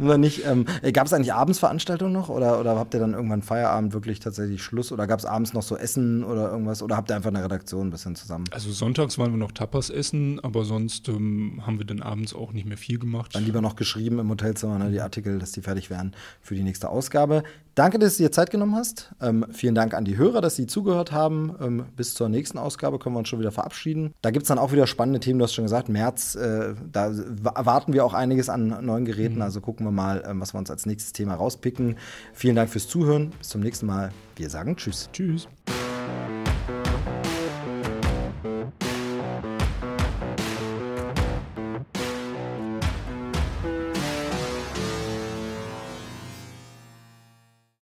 dann 0.00 0.20
nicht. 0.20 0.44
Ähm, 0.44 0.66
äh, 0.82 0.90
gab 0.90 1.06
es 1.06 1.12
eigentlich 1.12 1.32
abends 1.32 1.60
Veranstaltungen 1.60 2.12
noch? 2.12 2.30
Oder, 2.30 2.58
oder 2.58 2.74
habt 2.74 2.94
ihr 2.94 3.00
dann 3.00 3.14
irgendwann 3.14 3.42
Feierabend 3.42 3.92
wirklich 3.92 4.18
tatsächlich 4.18 4.60
Schluss? 4.60 4.90
Oder 4.90 5.06
gab 5.06 5.20
es 5.20 5.24
abends 5.24 5.52
noch 5.52 5.62
so 5.62 5.76
Essen 5.76 6.24
oder 6.24 6.50
irgendwas? 6.50 6.82
Oder 6.82 6.96
habt 6.96 7.12
ihr 7.12 7.14
einfach 7.14 7.30
eine 7.30 7.44
Redaktion 7.44 7.86
ein 7.86 7.90
bisschen 7.90 8.16
zusammen? 8.16 8.46
Also 8.50 8.72
sonntags 8.72 9.18
waren 9.18 9.30
wir 9.30 9.38
noch 9.38 9.52
tapfer 9.52 9.67
Tapas 9.68 9.90
essen, 9.90 10.40
aber 10.42 10.64
sonst 10.64 11.08
ähm, 11.08 11.60
haben 11.66 11.78
wir 11.78 11.84
dann 11.84 12.00
abends 12.00 12.34
auch 12.34 12.52
nicht 12.52 12.66
mehr 12.66 12.78
viel 12.78 12.98
gemacht. 12.98 13.34
Dann 13.34 13.44
lieber 13.44 13.60
noch 13.60 13.76
geschrieben 13.76 14.18
im 14.18 14.30
Hotelzimmer, 14.30 14.78
ne, 14.78 14.90
die 14.90 15.00
Artikel, 15.00 15.38
dass 15.38 15.52
die 15.52 15.60
fertig 15.60 15.90
werden 15.90 16.14
für 16.40 16.54
die 16.54 16.62
nächste 16.62 16.88
Ausgabe. 16.88 17.42
Danke, 17.74 17.98
dass 17.98 18.16
du 18.16 18.22
dir 18.22 18.32
Zeit 18.32 18.50
genommen 18.50 18.74
hast. 18.74 19.14
Ähm, 19.20 19.44
vielen 19.52 19.74
Dank 19.74 19.92
an 19.92 20.06
die 20.06 20.16
Hörer, 20.16 20.40
dass 20.40 20.56
sie 20.56 20.66
zugehört 20.66 21.12
haben. 21.12 21.54
Ähm, 21.60 21.84
bis 21.94 22.14
zur 22.14 22.30
nächsten 22.30 22.56
Ausgabe 22.56 22.98
können 22.98 23.14
wir 23.14 23.18
uns 23.18 23.28
schon 23.28 23.40
wieder 23.40 23.52
verabschieden. 23.52 24.14
Da 24.22 24.30
gibt 24.30 24.44
es 24.44 24.48
dann 24.48 24.58
auch 24.58 24.72
wieder 24.72 24.86
spannende 24.86 25.20
Themen, 25.20 25.38
du 25.38 25.44
hast 25.44 25.54
schon 25.54 25.64
gesagt, 25.64 25.90
März, 25.90 26.34
äh, 26.34 26.74
da 26.90 27.12
erwarten 27.54 27.92
wir 27.92 28.06
auch 28.06 28.14
einiges 28.14 28.48
an 28.48 28.84
neuen 28.84 29.04
Geräten. 29.04 29.36
Mhm. 29.36 29.42
Also 29.42 29.60
gucken 29.60 29.86
wir 29.86 29.92
mal, 29.92 30.24
ähm, 30.26 30.40
was 30.40 30.54
wir 30.54 30.58
uns 30.58 30.70
als 30.70 30.86
nächstes 30.86 31.12
Thema 31.12 31.34
rauspicken. 31.34 31.96
Vielen 32.32 32.56
Dank 32.56 32.70
fürs 32.70 32.88
Zuhören. 32.88 33.32
Bis 33.38 33.50
zum 33.50 33.60
nächsten 33.60 33.84
Mal. 33.84 34.12
Wir 34.36 34.48
sagen 34.48 34.76
Tschüss. 34.76 35.10
Tschüss. 35.12 35.46